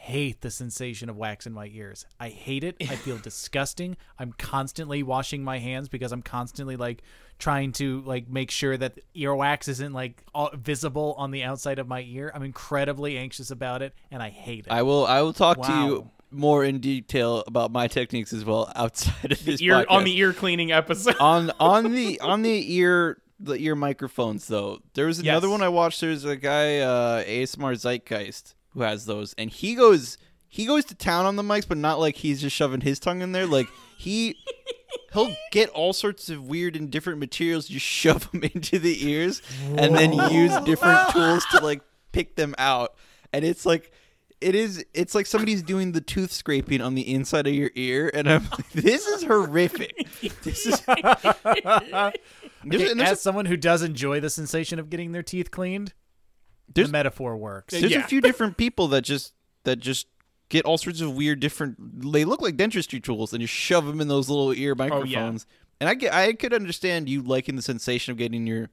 [0.09, 2.05] hate the sensation of wax in my ears.
[2.19, 2.75] I hate it.
[2.81, 3.95] I feel disgusting.
[4.17, 7.01] I'm constantly washing my hands because I'm constantly like
[7.37, 11.87] trying to like make sure that earwax isn't like all visible on the outside of
[11.87, 12.31] my ear.
[12.33, 14.71] I'm incredibly anxious about it and I hate it.
[14.71, 15.05] I will.
[15.05, 19.43] I will talk to you more in detail about my techniques as well outside of
[19.45, 21.15] this Ear on the ear cleaning episode.
[21.19, 24.79] on on the on the ear the ear microphones though.
[24.95, 25.51] There was another Yes.
[25.51, 26.01] one I watched.
[26.01, 30.17] There's a guy uh, ASMR Zeitgeist who has those, and he goes
[30.47, 33.21] he goes to town on the mics, but not like he's just shoving his tongue
[33.21, 33.45] in there.
[33.45, 33.67] Like
[33.97, 34.35] he
[35.13, 39.41] he'll get all sorts of weird and different materials, just shove them into the ears,
[39.75, 42.95] and then use different tools to like pick them out.
[43.31, 43.91] And it's like
[44.41, 48.09] it is it's like somebody's doing the tooth scraping on the inside of your ear
[48.13, 50.07] and i'm like this is horrific
[50.43, 52.13] this is There's-
[52.65, 55.87] Okay, and there's, as someone who does enjoy the sensation of getting their teeth cleaned,
[55.89, 55.98] There's-
[56.73, 57.73] the metaphor works.
[57.73, 57.99] there's Yeah.
[57.99, 60.07] a few different people that just that just
[60.49, 64.01] get all sorts of weird different they look like dentistry tools and you shove them
[64.01, 65.45] in those little ear oh, microphones
[65.79, 68.69] and i get i could understand you liking the sensation of getting your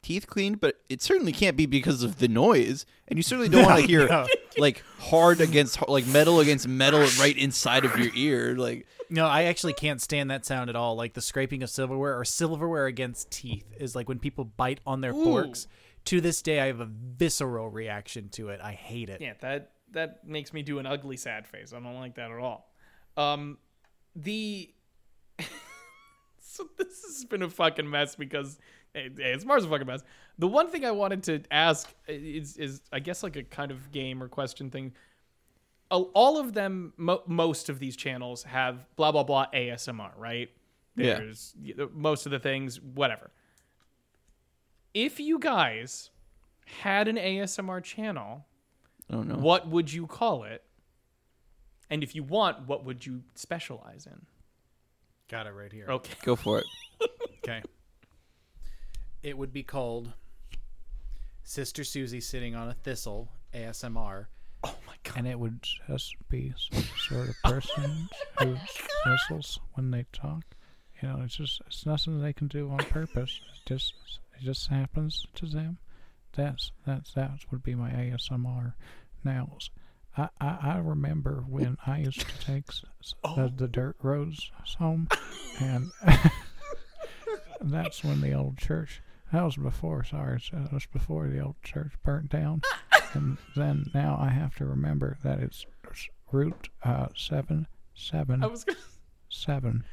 [0.00, 3.64] teeth cleaned but it certainly can't be because of the noise and you certainly don't
[3.66, 4.26] want to hear no.
[4.56, 9.44] like hard against like metal against metal right inside of your ear like No, I
[9.44, 10.94] actually can't stand that sound at all.
[10.94, 15.00] Like the scraping of silverware or silverware against teeth is like when people bite on
[15.00, 15.66] their forks.
[16.08, 18.60] To this day, I have a visceral reaction to it.
[18.62, 19.20] I hate it.
[19.20, 21.72] Yeah, that that makes me do an ugly sad face.
[21.74, 22.72] I don't like that at all.
[23.16, 23.58] Um,
[24.16, 24.70] the
[26.38, 28.58] so this has been a fucking mess because
[28.94, 30.02] hey, hey, it's Mars a fucking mess.
[30.38, 33.92] The one thing I wanted to ask is is I guess like a kind of
[33.92, 34.94] game or question thing.
[35.90, 40.48] All- All of them, mo- most of these channels have blah blah blah ASMR, right?
[40.96, 41.14] Yeah.
[41.18, 41.54] There's
[41.92, 43.30] most of the things, whatever.
[45.00, 46.10] If you guys
[46.82, 48.46] had an ASMR channel,
[49.08, 50.64] i don't what would you call it?
[51.88, 54.26] And if you want, what would you specialize in?
[55.30, 55.86] Got it right here.
[55.88, 56.14] Okay.
[56.24, 56.66] go for it
[57.44, 57.62] Okay.
[59.22, 60.14] It would be called
[61.44, 64.26] Sister Susie sitting on a thistle ASMR.
[64.64, 65.16] Oh my god.
[65.16, 68.08] And it would just be some sort of person
[68.40, 68.56] oh who
[69.06, 70.42] whistles when they talk.
[71.00, 73.40] You know, it's just it's nothing they can do on purpose.
[73.54, 73.94] It just
[74.40, 75.78] it just happens to them.
[76.34, 78.74] That's that's that would be my ASMR.
[79.24, 79.58] Now,
[80.16, 82.84] I, I, I remember when I used to take s-
[83.34, 85.08] the, the dirt roads home,
[85.60, 85.90] and
[87.60, 89.02] that's when the old church.
[89.32, 90.04] That was before.
[90.04, 92.62] Sorry, that was before the old church burnt down,
[93.14, 95.66] and then now I have to remember that it's
[96.30, 98.78] Route uh, seven seven I was gonna,
[99.28, 99.84] seven,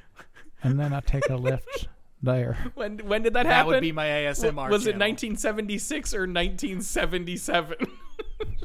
[0.64, 1.88] and then I take a left
[2.22, 2.58] there.
[2.76, 3.72] when when did that, That happen?
[3.72, 4.70] That would be my ASMR.
[4.70, 7.78] was it 1976 or 1977?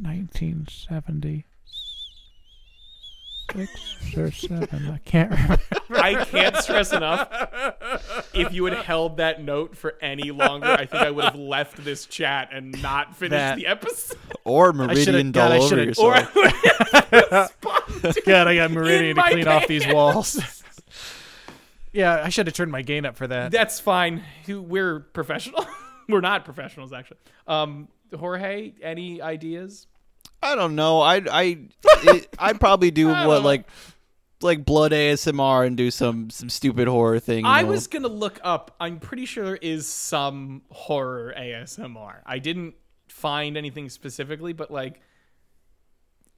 [0.01, 1.45] 1976
[4.17, 4.89] or seven?
[4.93, 5.59] I can't remember.
[5.91, 7.29] I can't stress enough.
[8.33, 11.83] If you had held that note for any longer, I think I would have left
[11.85, 14.19] this chat and not finished That- the episode.
[14.45, 18.25] or meridian God, I all over should've- yourself Or I would have responded.
[18.25, 20.60] God, I got Meridian to my clean off these walls.
[21.93, 23.51] Yeah, I should have turned my gain up for that.
[23.51, 24.23] That's fine.
[24.47, 25.67] We're professional.
[26.09, 27.19] We're not professionals, actually.
[27.47, 29.87] Um, Jorge, any ideas?
[30.43, 31.01] I don't know.
[31.01, 33.67] I I it, I'd probably do I what like
[34.43, 37.45] like blood ASMR and do some some stupid horror thing.
[37.45, 37.69] I know?
[37.69, 38.75] was gonna look up.
[38.81, 42.17] I'm pretty sure there is some horror ASMR.
[42.25, 42.75] I didn't
[43.09, 45.01] find anything specifically, but like,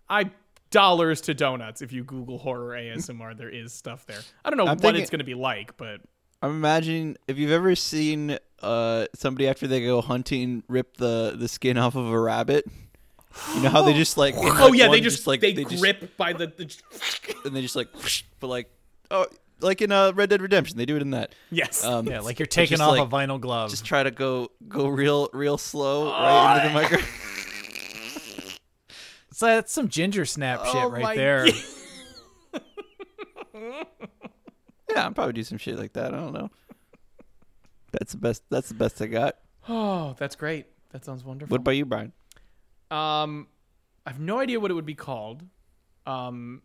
[0.08, 0.30] I
[0.72, 1.80] dollars to donuts.
[1.82, 4.18] If you Google horror ASMR, there is stuff there.
[4.44, 6.00] I don't know I'm what thinking- it's gonna be like, but
[6.42, 11.46] I'm imagining if you've ever seen uh somebody after they go hunting rip the the
[11.46, 12.64] skin off of a rabbit.
[13.54, 15.52] You know how they just like in, oh like, yeah, they one just, like they,
[15.54, 16.76] just- grip by the, the
[17.44, 18.68] and they just like whoosh, but like
[19.10, 19.26] oh
[19.60, 21.32] like in uh, Red Dead Redemption they do it in that.
[21.50, 21.84] yes.
[21.84, 23.70] Um, yeah, like you're taking off like- a vinyl glove.
[23.70, 26.98] just try to go go real real slow right into the micro.
[29.42, 31.46] So that's some ginger snap Oh shit my right there.
[34.88, 36.14] yeah, I'll probably do some shit like that.
[36.14, 36.48] I don't know.
[37.90, 38.44] That's the best.
[38.50, 39.38] That's the best I got.
[39.68, 40.66] oh, that's great.
[40.92, 41.52] That sounds wonderful.
[41.52, 42.12] What about you, Brian?
[42.92, 43.48] Um,
[44.06, 45.42] I have no idea what it would be called.
[46.06, 46.62] Um,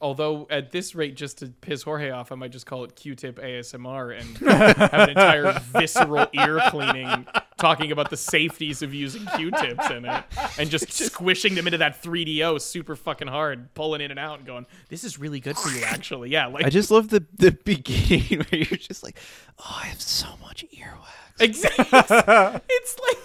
[0.00, 3.40] although at this rate, just to piss Jorge off, I might just call it Q-tip
[3.40, 7.26] ASMR and have an entire visceral ear cleaning
[7.58, 10.24] talking about the safeties of using Q-tips in it
[10.58, 14.46] and just squishing them into that 3DO super fucking hard, pulling in and out and
[14.46, 17.52] going, "This is really good for you, actually." Yeah, like I just love the the
[17.52, 19.18] beginning where you're just like,
[19.58, 21.40] oh, I have so much earwax.
[21.40, 21.84] exactly.
[22.68, 23.18] it's like,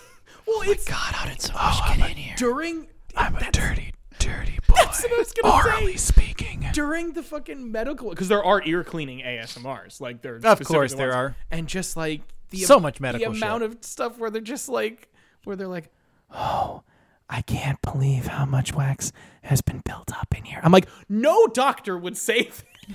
[0.46, 2.36] well, oh it's God, how did so oh, much get in here?
[2.38, 4.76] during I'm a dirty, dirty boy.
[4.78, 6.14] That's what I was gonna Orally say.
[6.14, 6.66] speaking.
[6.74, 10.40] During the fucking medical, because there are ear cleaning ASMRs, like there.
[10.44, 11.36] Of course there are.
[11.50, 13.72] and just like the So much medical the amount shit.
[13.72, 15.10] of stuff where they're just like,
[15.44, 15.90] where they're like,
[16.32, 16.84] Oh,
[17.30, 19.12] I can't believe how much wax
[19.44, 20.60] has been built up in here.
[20.64, 22.44] I'm like, no doctor would say.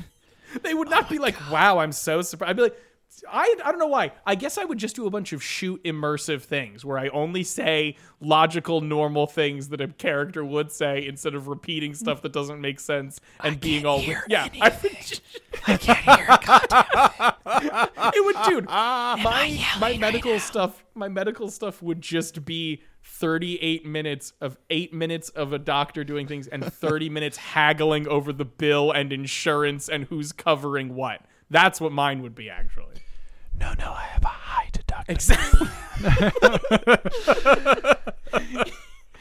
[0.52, 0.62] that.
[0.62, 2.50] they would not be oh like, wow, I'm so surprised.
[2.50, 2.76] I'd be like.
[3.30, 4.12] I, I don't know why.
[4.26, 7.42] I guess I would just do a bunch of shoot immersive things where I only
[7.44, 12.60] say logical, normal things that a character would say instead of repeating stuff that doesn't
[12.60, 14.48] make sense and being all hear yeah.
[14.60, 15.22] I would just,
[15.66, 18.14] I can't hear it.
[18.16, 18.64] it would, dude.
[18.68, 25.28] my my medical stuff, my medical stuff would just be 38 minutes of eight minutes
[25.30, 30.04] of a doctor doing things and 30 minutes haggling over the bill and insurance and
[30.04, 31.20] who's covering what.
[31.54, 32.96] That's what mine would be actually.
[33.60, 35.04] No, no, I have a high deductible.
[35.08, 35.68] Exactly.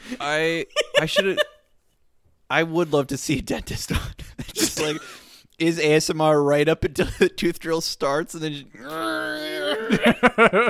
[0.20, 0.66] I
[1.00, 1.38] I should have.
[2.50, 3.98] I would love to see a dentist on.
[4.52, 4.96] just like
[5.60, 8.74] is ASMR right up until the tooth drill starts, and then just,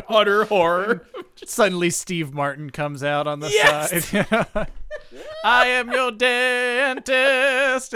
[0.11, 1.07] Utter horror.
[1.47, 4.05] Suddenly, Steve Martin comes out on the Yes!
[4.09, 4.69] side.
[5.43, 7.95] I am your dentist.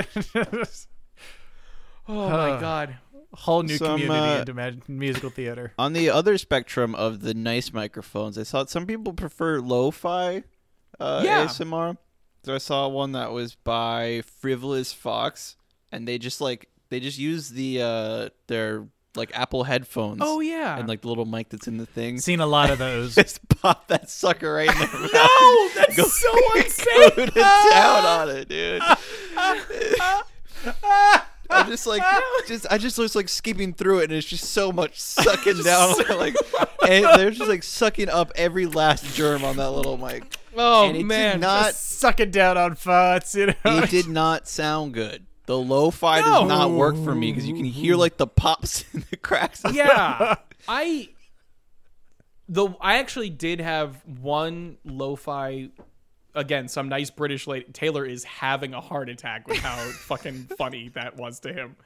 [2.09, 2.97] Oh my god.
[3.35, 5.73] Whole new Some, community uh, into mag- musical theater.
[5.79, 10.45] on the other spectrum of the nice microphones, I saw some people prefer lo-fi
[10.99, 11.45] uh, Yeah.
[11.47, 11.99] ASMR.
[12.45, 15.57] So I saw one that was by Frivolous Fox,
[15.93, 20.21] and they just like they just use the uh, their like Apple headphones.
[20.23, 20.79] Oh yeah.
[20.79, 22.19] and like the little mic that's in the thing.
[22.21, 23.15] Seen a lot of those.
[23.17, 25.13] Just pop that sucker right in their mouth.
[25.13, 27.27] no, that's Go- so Go insane.
[27.27, 27.41] to
[27.73, 28.83] town on it, dude.
[31.51, 32.03] I'm just like,
[32.47, 35.95] just I just was like skipping through it, and it's just so much sucking down,
[36.11, 36.37] like,
[36.87, 40.37] and they're just like sucking up every last germ on that little mic.
[40.57, 41.35] Oh and it man.
[41.37, 43.83] did not, Sucking down on farts, you know.
[43.83, 45.25] it did not sound good.
[45.47, 46.41] The lo-fi No.
[46.41, 49.63] does not work for me because you can hear like the pops and the cracks.
[49.73, 50.35] yeah
[50.69, 51.09] i
[52.49, 55.69] the i actually did have one lo-fi
[56.35, 60.89] again some nice british lady taylor is having a heart attack with how fucking funny
[60.91, 61.77] that was to him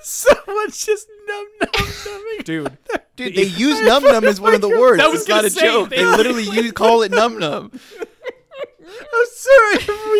[0.00, 2.38] Someone's just numb, numb, numbing.
[2.44, 2.78] dude
[3.16, 4.98] Dude, they use num num as one of the words.
[5.02, 5.90] That was it's not gonna a joke.
[5.90, 7.70] they- They literally use call it num num.
[7.72, 10.10] I'm sorry, I'm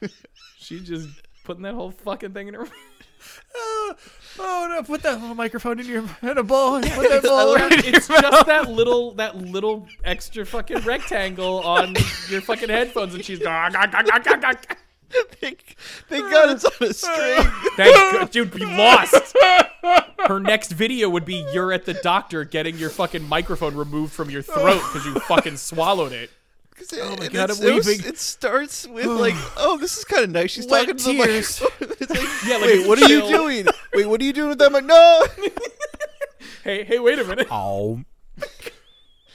[0.00, 0.10] weeping.
[0.58, 1.08] she just
[1.44, 2.66] putting that whole fucking thing in her
[3.54, 3.94] Oh,
[4.38, 4.82] oh no!
[4.82, 6.80] Put that little microphone in your in a bowl.
[6.80, 11.60] Put that bowl right in your it's just that little that little extra fucking rectangle
[11.60, 11.94] on
[12.28, 13.74] your fucking headphones and she's going
[15.40, 15.76] Thank,
[16.08, 17.44] thank God it's on a string.
[17.76, 19.36] Thank God, dude, be lost.
[20.26, 24.30] Her next video would be you're at the doctor getting your fucking microphone removed from
[24.30, 26.30] your throat because you fucking swallowed it.
[26.94, 28.06] Oh my God, it, I'm weeping.
[28.06, 30.50] it starts with like, oh, this is kind of nice.
[30.50, 31.68] She's Wet talking to the microphone.
[32.00, 33.66] It's like, Yeah, like wait, what are you doing?
[33.94, 34.84] Wait, what are you doing with that mic?
[34.84, 35.26] No.
[36.64, 37.46] Hey, hey, wait a minute.
[37.50, 38.00] Oh,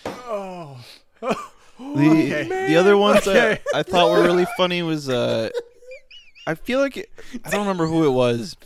[0.06, 0.84] Oh.
[1.22, 3.60] The, the other ones Okay.
[3.74, 5.50] I, I thought were really funny was uh,
[6.48, 7.12] I feel like it,
[7.46, 8.58] I don't remember who it was.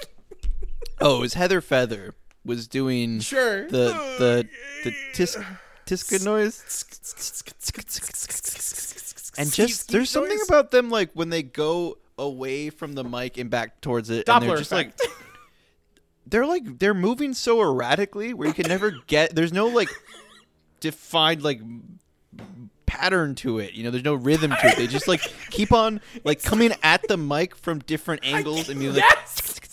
[1.01, 2.13] Oh, it was Heather Feather
[2.45, 3.67] was doing Sure.
[3.67, 4.47] the the
[4.85, 5.43] the tisk
[5.85, 6.85] tiska noise.
[9.37, 13.49] And just there's something about them like when they go away from the mic and
[13.49, 15.01] back towards it, and Doppler they're just effect.
[15.01, 15.11] like
[16.27, 19.33] they're like they're moving so erratically where you can never get.
[19.35, 19.89] There's no like
[20.79, 21.61] defined like
[22.85, 23.73] pattern to it.
[23.73, 24.75] You know, there's no rhythm to it.
[24.77, 28.93] They just like keep on like coming at the mic from different angles and being
[28.93, 29.03] like.
[29.03, 29.70] yes.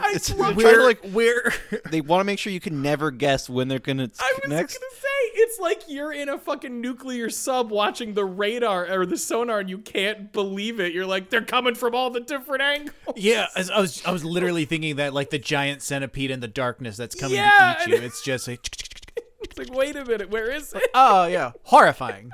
[0.00, 0.80] I It's love weird.
[0.80, 0.82] it.
[0.82, 1.52] like where?
[1.90, 4.78] they want to make sure you can never guess when they're gonna I was next.
[4.78, 9.16] gonna say it's like you're in a fucking nuclear sub watching the radar or the
[9.16, 10.92] sonar and you can't believe it.
[10.92, 12.94] You're like they're coming from all the different angles.
[13.16, 16.48] Yeah, as I was I was literally thinking that like the giant centipede in the
[16.48, 18.04] darkness that's coming Yeah, to eat you.
[18.06, 18.60] It's just like
[19.42, 20.90] It's like wait a minute, where is oh, it?
[20.94, 22.30] oh yeah, horrifying.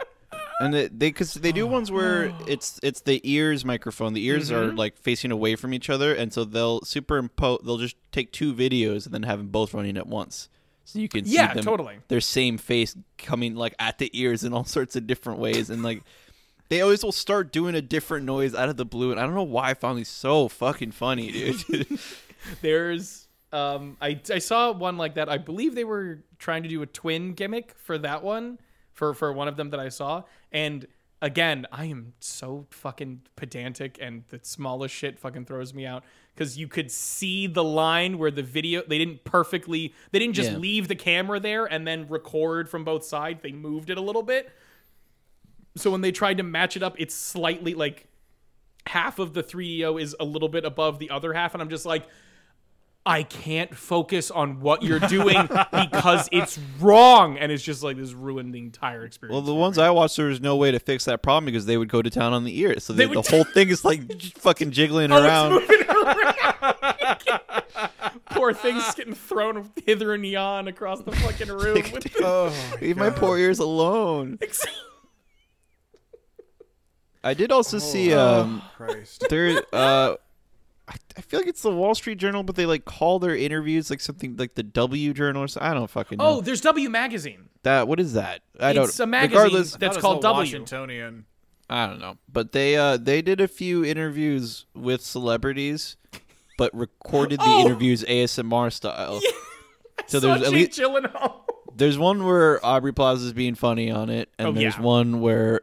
[0.60, 4.14] And they they because they do ones where it's it's the ears microphone.
[4.14, 7.60] The ears are like facing away from each other, and so they'll superimpose.
[7.64, 10.48] They'll just take two videos and then have them both running at once,
[10.84, 11.98] so you can see Yeah, them totally.
[12.08, 15.82] their same face coming like at the ears in all sorts of different ways, and
[15.82, 16.02] like
[16.70, 19.10] they always will start doing a different noise out of the blue.
[19.10, 21.86] And I don't know why I found these so fucking funny, dude.
[22.62, 25.28] There's um I I saw one like that.
[25.28, 28.58] I believe they were trying to do a twin gimmick for that one
[28.92, 30.22] for for one of them that I saw
[30.56, 30.86] and
[31.22, 36.02] again, I am so fucking pedantic, and the smallest shit fucking throws me out
[36.34, 40.52] because you could see the line where the video they didn't perfectly they didn't just
[40.52, 40.58] Yeah.
[40.58, 43.40] leave the camera there and then record from both sides.
[43.42, 44.50] They moved it a little bit.
[45.76, 48.06] So when they tried to match it up, it's slightly like
[48.86, 51.86] half of the 3DO is a little bit above the other half, and I'm just
[51.86, 52.06] like.
[53.06, 55.40] I can't focus on what you're doing
[55.72, 59.32] because it's wrong, and it's just like this ruined the entire experience.
[59.32, 59.78] Well, the for ones.
[59.78, 62.10] I watched, there was no way to fix that problem because they would go to
[62.10, 62.82] town on the ears.
[62.84, 65.52] So They the, the would- whole thing is like fucking jiggling Oh, around.
[65.52, 67.40] around.
[68.30, 71.74] Poor thing's getting thrown hither and yon across the fucking room.
[71.92, 74.38] with Oh, Leave my poor ears alone.
[77.24, 79.24] I did also see um Christ.
[79.30, 80.16] there uh
[80.88, 83.90] I, I feel like it's the Wall Street Journal, but they like call their interviews
[83.90, 85.68] like something like the W Journal or something.
[85.70, 86.24] I don't fucking know.
[86.24, 87.48] oh, there's W Magazine.
[87.64, 88.42] that what is that?
[88.60, 88.84] I It's don't.
[88.88, 90.38] It's a magazine Regardless, that's called W.
[90.40, 91.24] Washingtonian.
[91.68, 95.96] I don't know, but they uh they did a few interviews with celebrities,
[96.56, 97.66] but recorded the Oh!
[97.66, 99.20] interviews ASMR style.
[100.08, 101.40] So Saw there's at Jake least Gyllenhaal.
[101.74, 104.82] there's one where Aubrey Plaza is being funny on it, and Oh, there's yeah.
[104.82, 105.62] one where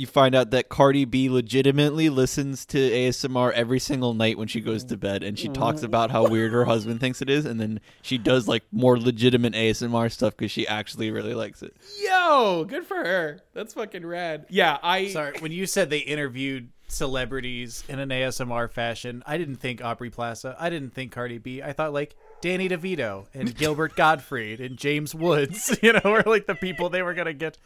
[0.00, 4.60] you find out that Cardi B legitimately listens to ASMR every single night when she
[4.60, 5.00] goes to mm.
[5.00, 5.60] bed, and she mm-hmm.
[5.60, 8.98] talks about how weird her husband thinks it is, and then she does like more
[8.98, 11.76] legitimate ASMR stuff because she actually really likes it.
[12.02, 13.40] Yo, good for her.
[13.54, 14.46] That's fucking rad.
[14.48, 15.08] Yeah, I.
[15.08, 20.10] Sorry, when you said they interviewed celebrities in an ASMR fashion, I didn't think Aubrey
[20.10, 20.56] Plaza.
[20.58, 21.62] I didn't think Cardi B.
[21.62, 26.46] I thought like Danny DeVito and Gilbert Gottfried and James Woods, you know, were like
[26.46, 27.58] the people they were gonna get.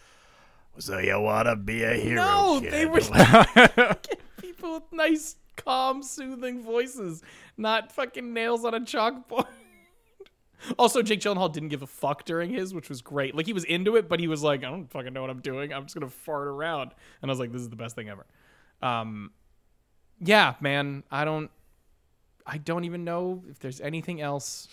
[0.78, 2.22] So you wanna be a hero?
[2.22, 2.72] No, kid.
[2.72, 3.00] they were
[4.40, 7.22] people with nice, calm, soothing voices,
[7.56, 9.46] not fucking nails on a chalkboard.
[10.78, 13.34] Also, Jake Gyllenhaal didn't give a fuck during his, which was great.
[13.34, 15.40] Like he was into it, but he was like, "I don't fucking know what I'm
[15.40, 15.72] doing.
[15.72, 18.24] I'm just gonna fart around." And I was like, "This is the best thing ever."
[18.80, 19.32] Um,
[20.20, 21.02] yeah, man.
[21.10, 21.50] I don't.
[22.46, 24.68] I don't even know if there's anything else.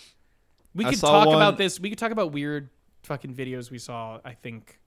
[0.76, 1.80] We could talk one- about this.
[1.80, 2.70] We could talk about weird
[3.02, 4.20] fucking videos we saw.
[4.24, 4.78] I think.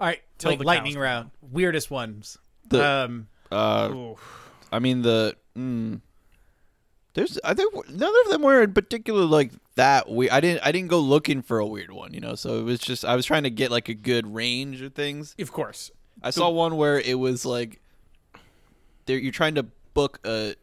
[0.00, 2.38] All right, Till like the lightning cows round, weirdest ones.
[2.68, 4.16] The- um, Uh, Ooh.
[4.72, 5.36] I mean the.
[5.56, 6.00] Mm,
[7.14, 10.70] there's I think none of them were in particular like that we I didn't I
[10.70, 12.36] didn't go looking for a weird one, you know.
[12.36, 15.34] So it was just I was trying to get like a good range of things.
[15.38, 15.90] Of course.
[16.22, 17.80] I saw one where it was like
[19.06, 20.54] there you're trying to book a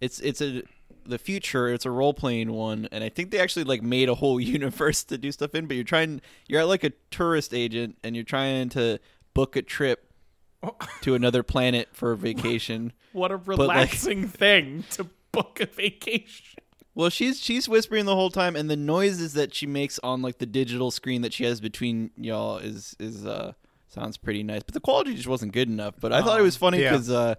[0.00, 0.62] it's it's a
[1.08, 4.14] the future it's a role playing one and I think they actually like made a
[4.14, 7.96] whole universe to do stuff in but you're trying you're at like a tourist agent
[8.04, 8.98] and you're trying to
[9.34, 10.08] book a trip
[11.02, 12.92] to another planet for a vacation.
[13.12, 16.44] What a like- relaxing thing to book a vacation.
[16.94, 20.38] Well, she's she's whispering the whole time, and the noises that she makes on like
[20.38, 23.52] the digital screen that she has between y'all is is uh
[23.86, 24.64] sounds pretty nice.
[24.64, 25.94] But the quality just wasn't good enough.
[26.00, 26.90] But I thought it was funny yeah.
[26.90, 27.36] because uh,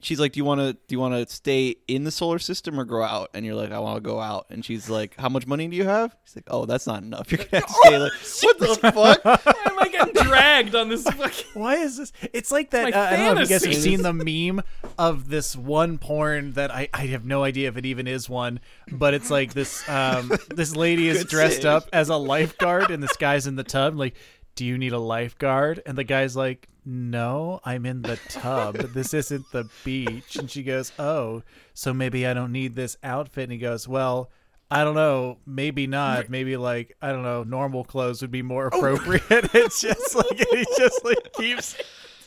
[0.00, 2.78] she's like, "Do you want to do you want to stay in the solar system
[2.78, 5.28] or go out?" And you're like, "I want to go out." And she's like, "How
[5.28, 7.30] much money do you have?" She's like, "Oh, that's not enough.
[7.32, 9.24] You're gonna have to stay." Like, what the fuck?
[9.44, 12.12] Why am I getting dragged on this fucking Why is this?
[12.32, 12.90] It's like that.
[12.90, 14.62] my uh, I don't know if you guys have seen the meme
[14.98, 18.60] of this one porn that I, I have no idea if it even is one,
[18.90, 21.66] but it's like this um this lady is Good dressed save.
[21.66, 24.14] up as a lifeguard and this guy's in the tub like,
[24.54, 25.82] do you need a lifeguard?
[25.86, 28.76] And the guy's like, no, I'm in the tub.
[28.76, 30.36] This isn't the beach.
[30.36, 31.42] And she goes, oh,
[31.74, 33.44] so maybe I don't need this outfit.
[33.44, 34.30] And he goes, well.
[34.68, 35.38] I don't know.
[35.46, 36.28] Maybe not.
[36.28, 37.44] Maybe like I don't know.
[37.44, 38.76] Normal clothes would be more oh.
[38.76, 39.22] appropriate.
[39.54, 41.76] it's just like he just like keeps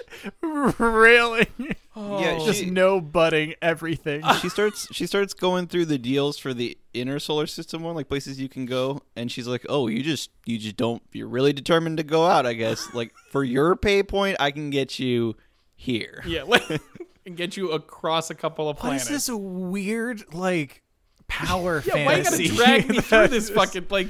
[0.42, 1.48] railing.
[2.00, 2.46] Yeah, oh.
[2.46, 4.24] just she- no butting everything.
[4.42, 8.08] she starts she starts going through the deals for the inner solar system one like
[8.08, 11.54] places you can go and she's like oh you just you just don't you're really
[11.54, 15.36] determined to go out i guess like for your pay point i can get you
[15.76, 16.64] here yeah, like,
[17.26, 19.10] and get you across a couple of What planets.
[19.10, 20.82] is this weird like
[21.28, 24.08] power yeah, why you gotta drag me through this fucking like?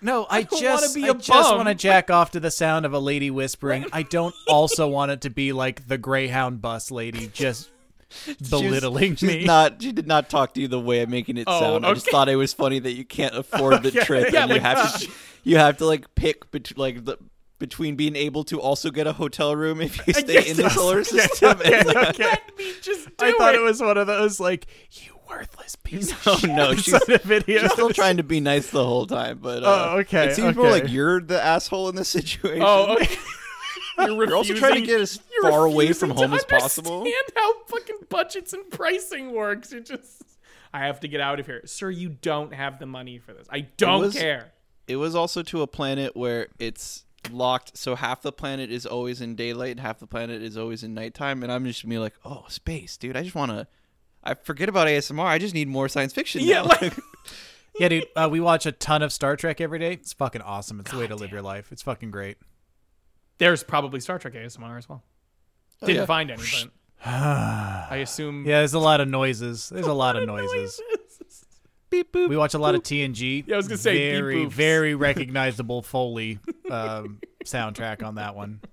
[0.00, 2.92] No, I, don't just wanna be just want to jack off to the sound of
[2.92, 3.86] a lady whispering.
[3.92, 7.70] I don't also want it to be like the Greyhound bus lady just
[8.50, 9.44] belittling she's me.
[9.44, 11.92] not she did not talk to you the way i'm making it Oh, sound i
[11.92, 14.62] just thought it was funny that you can't afford the trip Yeah, and you like,
[14.62, 15.10] have to
[15.44, 17.18] you have to like pick bet- like the
[17.58, 20.70] between being able to also get a hotel room if you stay Yes, in the
[20.70, 22.24] solar system okay, and, okay.
[22.24, 23.58] Let me just do I thought it.
[23.60, 27.60] it was one of those like you worthless piece of Oh, shit no, she's- video.
[27.62, 30.56] She's still trying to be nice the whole time, but uh, Oh, okay, It seems
[30.56, 30.82] more okay.
[30.82, 32.62] like you're the asshole in this situation.
[32.64, 33.16] Oh, okay.
[33.98, 36.98] You're, You're also trying to get as you're far away refusing from home as possible.
[36.98, 39.72] Understand how fucking budgets and pricing works.
[39.72, 40.22] You're just.
[40.72, 41.90] I have to get out of here, sir.
[41.90, 43.48] You don't have the money for this.
[43.50, 44.52] I don't was- care.
[44.86, 47.76] It was also to a planet where it's locked.
[47.76, 50.94] So half the planet is always in daylight, and half the planet is always in
[50.94, 51.42] nighttime.
[51.42, 53.16] And I'm just gonna be like, oh, space, dude.
[53.16, 53.66] I just wanna.
[54.24, 55.24] I forget about ASMR.
[55.24, 56.42] I just need more science fiction.
[56.42, 56.68] Yeah, now.
[56.80, 56.94] like-
[57.78, 58.06] Yeah, dude.
[58.16, 59.92] Uh, we watch a ton of Star Trek every day.
[59.92, 60.80] It's fucking awesome.
[60.80, 61.70] It's the way to live your life.
[61.70, 62.36] It's fucking great.
[63.38, 65.04] There's probably Star Trek ASMR as well.
[65.80, 66.06] Oh, Didn't yeah.
[66.06, 66.70] find any, but
[67.08, 68.44] I assume.
[68.46, 69.68] Yeah, there's a lot of noises.
[69.68, 70.80] There's a lot of noises.
[71.90, 72.28] beep boop.
[72.28, 73.44] We watch a lot of TNG.
[73.46, 74.50] Yeah, I was gonna say, very, boops.
[74.52, 78.60] very recognizable Foley um, soundtrack on that one.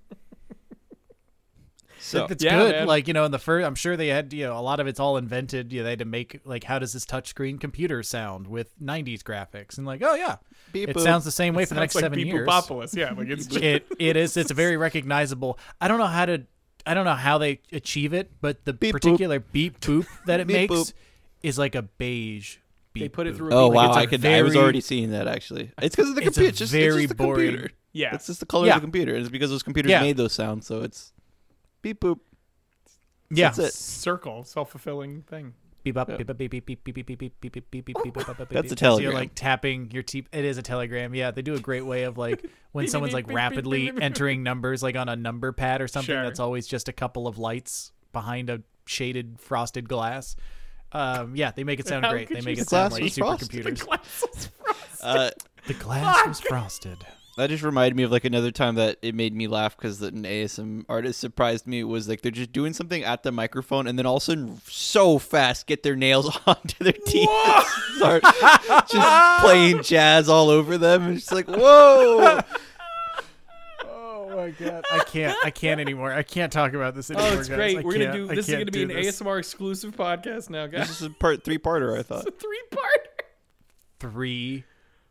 [2.06, 2.72] So It's Yeah, good.
[2.76, 2.88] man.
[2.88, 4.88] Like you know, in the first, I'm sure they had you know a lot of
[4.88, 5.74] it's all invented.
[5.74, 9.22] You know, they had to make like how does this touchscreen computer sound with 90s
[9.24, 10.38] graphics and like oh yeah,
[10.72, 11.02] Beep it boop.
[11.04, 12.48] sounds the same way for the next like seven Beep years.
[12.48, 12.96] Boopopolis.
[12.96, 15.58] Yeah, like it's just, it it is it's very recognizable.
[15.82, 16.44] I don't know how to
[16.86, 19.02] I don't know how they achieve it, but the Beep boop.
[19.02, 20.94] particular beep boop that it Beep makes boop.
[21.44, 22.58] is like a beige.
[22.94, 23.38] Beep they put it boop.
[23.38, 23.52] through.
[23.54, 24.26] Oh like, wow, it's a I could.
[24.26, 25.72] I was already seeing that actually.
[25.82, 26.50] It's because of the It's a computer.
[26.50, 27.74] It's just, very it's just the boring- computer.
[27.94, 28.14] Yeah.
[28.14, 28.76] it's just the color Yeah.
[28.76, 29.16] of the computer.
[29.16, 30.02] It's because those computers Yeah.
[30.02, 30.68] made those sounds.
[30.68, 31.14] So it's
[31.94, 32.20] beep boop.
[33.32, 33.50] Yeah.
[33.50, 33.74] That's it.
[33.74, 35.54] circle, self fulfilling thing.
[35.84, 37.86] Beep up, beep up, beep beep beep beep beep beep beep beep beep beep beep
[37.86, 38.50] beep beep beep.
[38.50, 39.04] That's a So telegram.
[39.04, 40.28] you're like tapping your teeth.
[40.32, 41.14] It is a telegram.
[41.14, 43.96] Yeah, they do a great way of like when someone's like beep, beep, rapidly beep,
[43.96, 44.04] beep.
[44.04, 46.16] entering numbers like on a number pad or something.
[46.16, 46.24] Sure.
[46.24, 50.36] That's always just a couple of lights behind a shaded frosted glass.
[50.92, 52.30] Um, yeah, they make it sound How great.
[52.30, 53.64] They make it sound like was frosted?
[53.64, 54.98] The glass was frosted.
[55.04, 55.30] Uh,
[55.68, 56.98] The glass was frosted.
[57.38, 60.24] That just reminded me of like another time that it made me laugh because an
[60.24, 61.84] ASM artist surprised me.
[61.84, 64.62] Was like they're just doing something at the microphone and then all of a sudden
[64.68, 67.30] so fast get their nails onto their teeth,
[67.98, 68.24] start
[68.88, 71.14] just playing jazz all over them.
[71.14, 72.40] It's just like whoa.
[73.84, 75.38] Oh my god, I can't.
[75.44, 76.14] I can't anymore.
[76.14, 77.32] I can't talk about this oh, anymore.
[77.36, 77.58] Oh, it's guys.
[77.58, 77.78] great.
[77.78, 78.48] I We're gonna do this.
[78.48, 79.22] Is gonna be an this.
[79.22, 80.88] ASMR exclusive podcast now, guys.
[80.88, 81.98] This is a part three parter.
[81.98, 82.28] I thought.
[82.28, 83.24] a three part.
[84.00, 84.64] three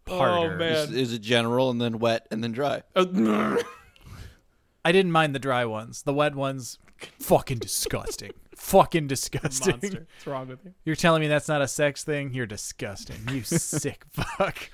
[0.07, 0.95] Oh, oh man.
[0.95, 2.83] Is it general and then wet and then dry?
[2.95, 3.59] Oh,
[4.85, 6.03] I didn't mind the dry ones.
[6.03, 6.79] The wet ones,
[7.21, 8.33] fucking disgusting.
[8.57, 9.79] fucking disgusting.
[9.81, 10.07] monster.
[10.15, 10.75] What's wrong with you?
[10.85, 12.35] You're telling me that's not a sex thing?
[12.35, 13.17] You're disgusting.
[13.31, 14.71] You sick fuck.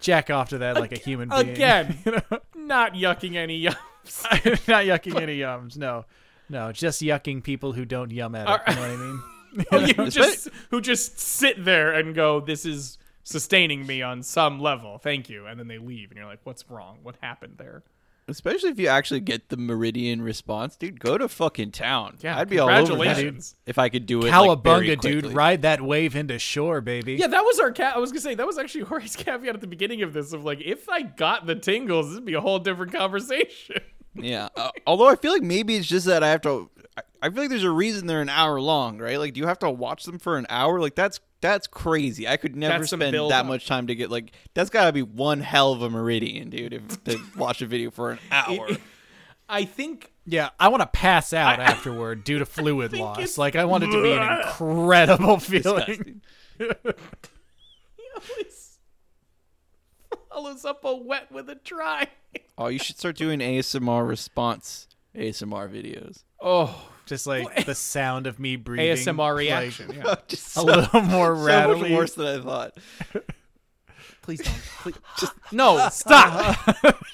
[0.00, 1.48] Jack off to that like a human being.
[1.50, 2.38] Again, You know?
[2.54, 4.68] not yucking any yums.
[4.68, 5.76] not yucking any yums.
[5.76, 6.04] No.
[6.48, 8.70] No, just yucking people who don't yum at it.
[8.70, 9.22] You know what I mean?
[9.72, 14.60] Oh, you just who just sit there and go, "This is sustaining me on some
[14.60, 14.98] level.
[14.98, 16.98] Thank you," and then they leave, and you're like, "What's wrong?
[17.02, 17.82] What happened there?"
[18.26, 20.98] Especially if you actually get the meridian response, dude.
[20.98, 22.16] Go to fucking town.
[22.22, 24.30] Yeah, I'd be all over that if I could do it.
[24.30, 25.26] like, very dude.
[25.26, 27.14] Ride that wave into shore, baby.
[27.16, 27.96] Yeah, that was our cat.
[27.96, 30.32] I was gonna say that was actually Jorge's caveat at the beginning of this.
[30.32, 33.76] Of like, if I got the tingles, this would be a whole different conversation.
[34.14, 34.48] Yeah.
[34.56, 36.70] Uh, although I feel like maybe it's just that I have to.
[36.96, 39.18] I, I feel like there's a reason they're an hour long, right?
[39.18, 40.80] Like, do you have to watch them for an hour?
[40.80, 42.26] Like, that's that's crazy.
[42.26, 43.46] I could never That's spend that up.
[43.46, 44.32] much time to get like.
[44.54, 46.72] That's got to be one hell of a meridian, dude.
[46.72, 48.68] If to watch a video for an hour.
[49.46, 53.36] I think Yeah, I want to pass out afterward due to fluid loss.
[53.36, 55.62] Like I want it to be an incredible feeling.
[55.86, 56.20] Disgusting.
[56.58, 58.78] he always
[60.30, 62.06] follows up a wet with a dry.
[62.56, 66.24] Oh, you should start doing ASMR response ASMR videos.
[66.40, 68.96] Oh, Just like the sound of me breathing.
[68.96, 69.92] ASMR like, reaction.
[69.94, 70.14] yeah.
[70.28, 72.76] just a little more so much worse than I thought.
[74.22, 74.56] Please don't.
[74.80, 74.94] Please.
[75.18, 76.58] Just no, stop.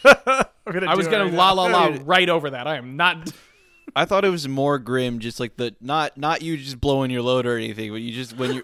[0.04, 2.66] I'm gonna I was gonna right la la la right over that.
[2.68, 3.32] I am not.
[3.96, 7.22] I thought it was more grim, just like the not not you just blowing your
[7.22, 8.62] load or anything, but you just when you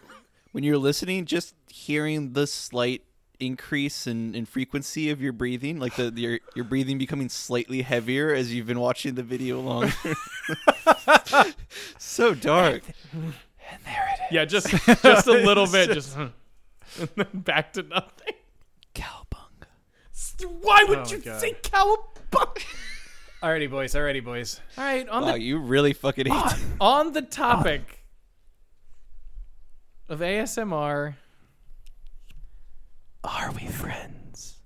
[0.52, 3.02] when you're listening, just hearing the slight
[3.40, 8.32] increase in, in frequency of your breathing, like the your your breathing becoming slightly heavier
[8.34, 9.92] as you've been watching the video longer.
[11.98, 12.82] so dark.
[13.12, 13.32] And
[13.84, 14.32] there it is.
[14.32, 14.68] Yeah, just
[15.02, 15.90] just a little bit.
[15.92, 16.32] Just and
[17.16, 18.34] then back to nothing.
[18.94, 19.66] Cowabunga.
[20.62, 21.40] Why would Oh, you God.
[21.40, 22.62] say cowabunga?
[23.42, 23.94] Alrighty, boys.
[23.94, 24.60] Alrighty, boys.
[24.78, 26.58] All right, on Wow, the you really fucking hate it.
[26.80, 28.02] on the topic
[30.08, 31.14] of ASMR.
[33.24, 34.56] Are we friends?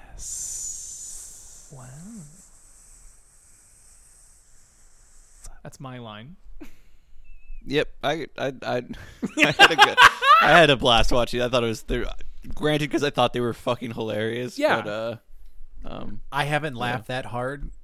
[0.00, 1.72] yes.
[1.76, 1.84] Wow.
[5.62, 6.36] That's my line.
[7.66, 8.76] Yep, I I I,
[9.36, 9.98] I had a good,
[10.40, 11.40] I had a blast watching.
[11.40, 11.44] it.
[11.44, 12.06] I thought it was there.
[12.54, 14.58] Granted, because I thought they were fucking hilarious.
[14.58, 14.80] Yeah.
[14.80, 15.16] But, uh,
[15.84, 17.79] um, I haven't laughed that hard i-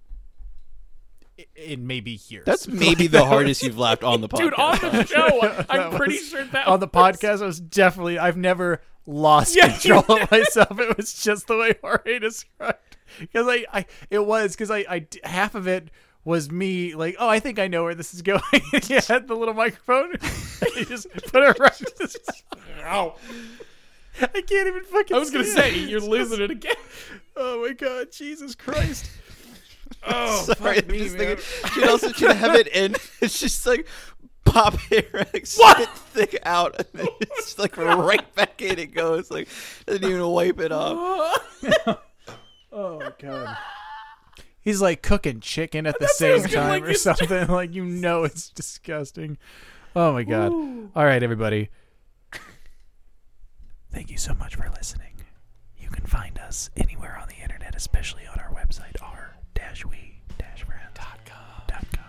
[1.54, 2.44] in maybe years.
[2.46, 4.38] that's maybe the hardest you've laughed on the podcast.
[4.38, 7.42] Dude, on the show, I'm That pretty was- sure that on the was- podcast.
[7.42, 8.18] I was definitely.
[8.18, 10.78] I've never lost Yeah, control of myself.
[10.80, 12.78] It was just the way Jorge described.
[13.20, 15.90] Because I, I, it was because I, I, half of it
[16.24, 18.40] was me like, oh, I think I know where this is going.
[18.82, 20.14] he had the little microphone.
[20.74, 22.16] he just put it right.
[22.82, 23.14] Ow.
[24.20, 25.14] I can't even fucking.
[25.14, 25.88] I was gonna see say it.
[25.88, 26.74] you're losing it again.
[27.36, 29.08] Oh my god, Jesus Christ!
[30.18, 31.36] Oh, Sorry, fuck I'm me, just man.
[31.36, 32.94] thinking, she'd also she'd have it in.
[33.20, 33.86] It's just like
[34.44, 35.04] pop hair,
[35.34, 39.30] like spit thick out, and then it's like right back in it goes.
[39.30, 39.48] Like
[39.86, 42.00] doesn't even wipe it off.
[42.72, 43.56] Oh god.
[44.60, 46.90] He's like cooking chicken at the That's what I was same gonna, time like, or
[46.90, 47.46] it's- something.
[47.48, 49.38] Like you know it's disgusting.
[49.96, 50.52] Oh my god.
[50.52, 51.70] All right, everybody.
[53.92, 55.14] Thank you so much for listening.
[55.78, 59.00] You can find us anywhere on the internet, especially on our website,
[59.84, 62.02] r-we-friends.com.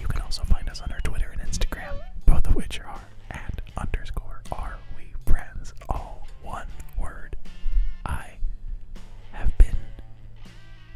[0.00, 1.94] You can also find us on our Twitter and Instagram,
[2.26, 3.00] both of which are
[3.30, 6.66] at underscore are we friends, all one
[6.98, 7.36] word.
[8.04, 8.30] I
[9.32, 9.76] have been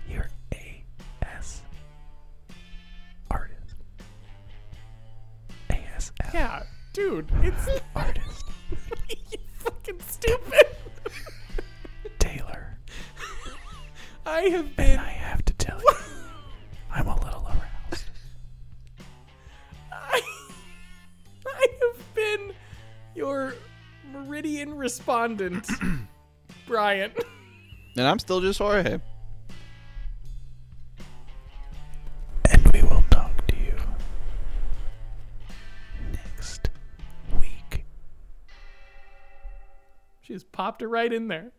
[0.08, 1.62] your AS
[3.30, 3.76] artist.
[5.70, 6.62] ASL Yeah,
[6.92, 8.44] dude, it's artist.
[9.30, 10.66] you fucking stupid.
[14.26, 15.94] I have And been I have to tell you,
[16.90, 18.04] I'm a little aroused.
[19.92, 20.20] I,
[21.46, 22.52] I have been
[23.14, 23.54] your
[24.12, 25.68] meridian respondent,
[26.66, 27.12] Brian.
[27.96, 28.98] And I'm still just Jorge.
[32.50, 33.74] And we will talk to you
[36.12, 36.68] next
[37.40, 37.84] week.
[40.22, 41.52] She just popped it right in there.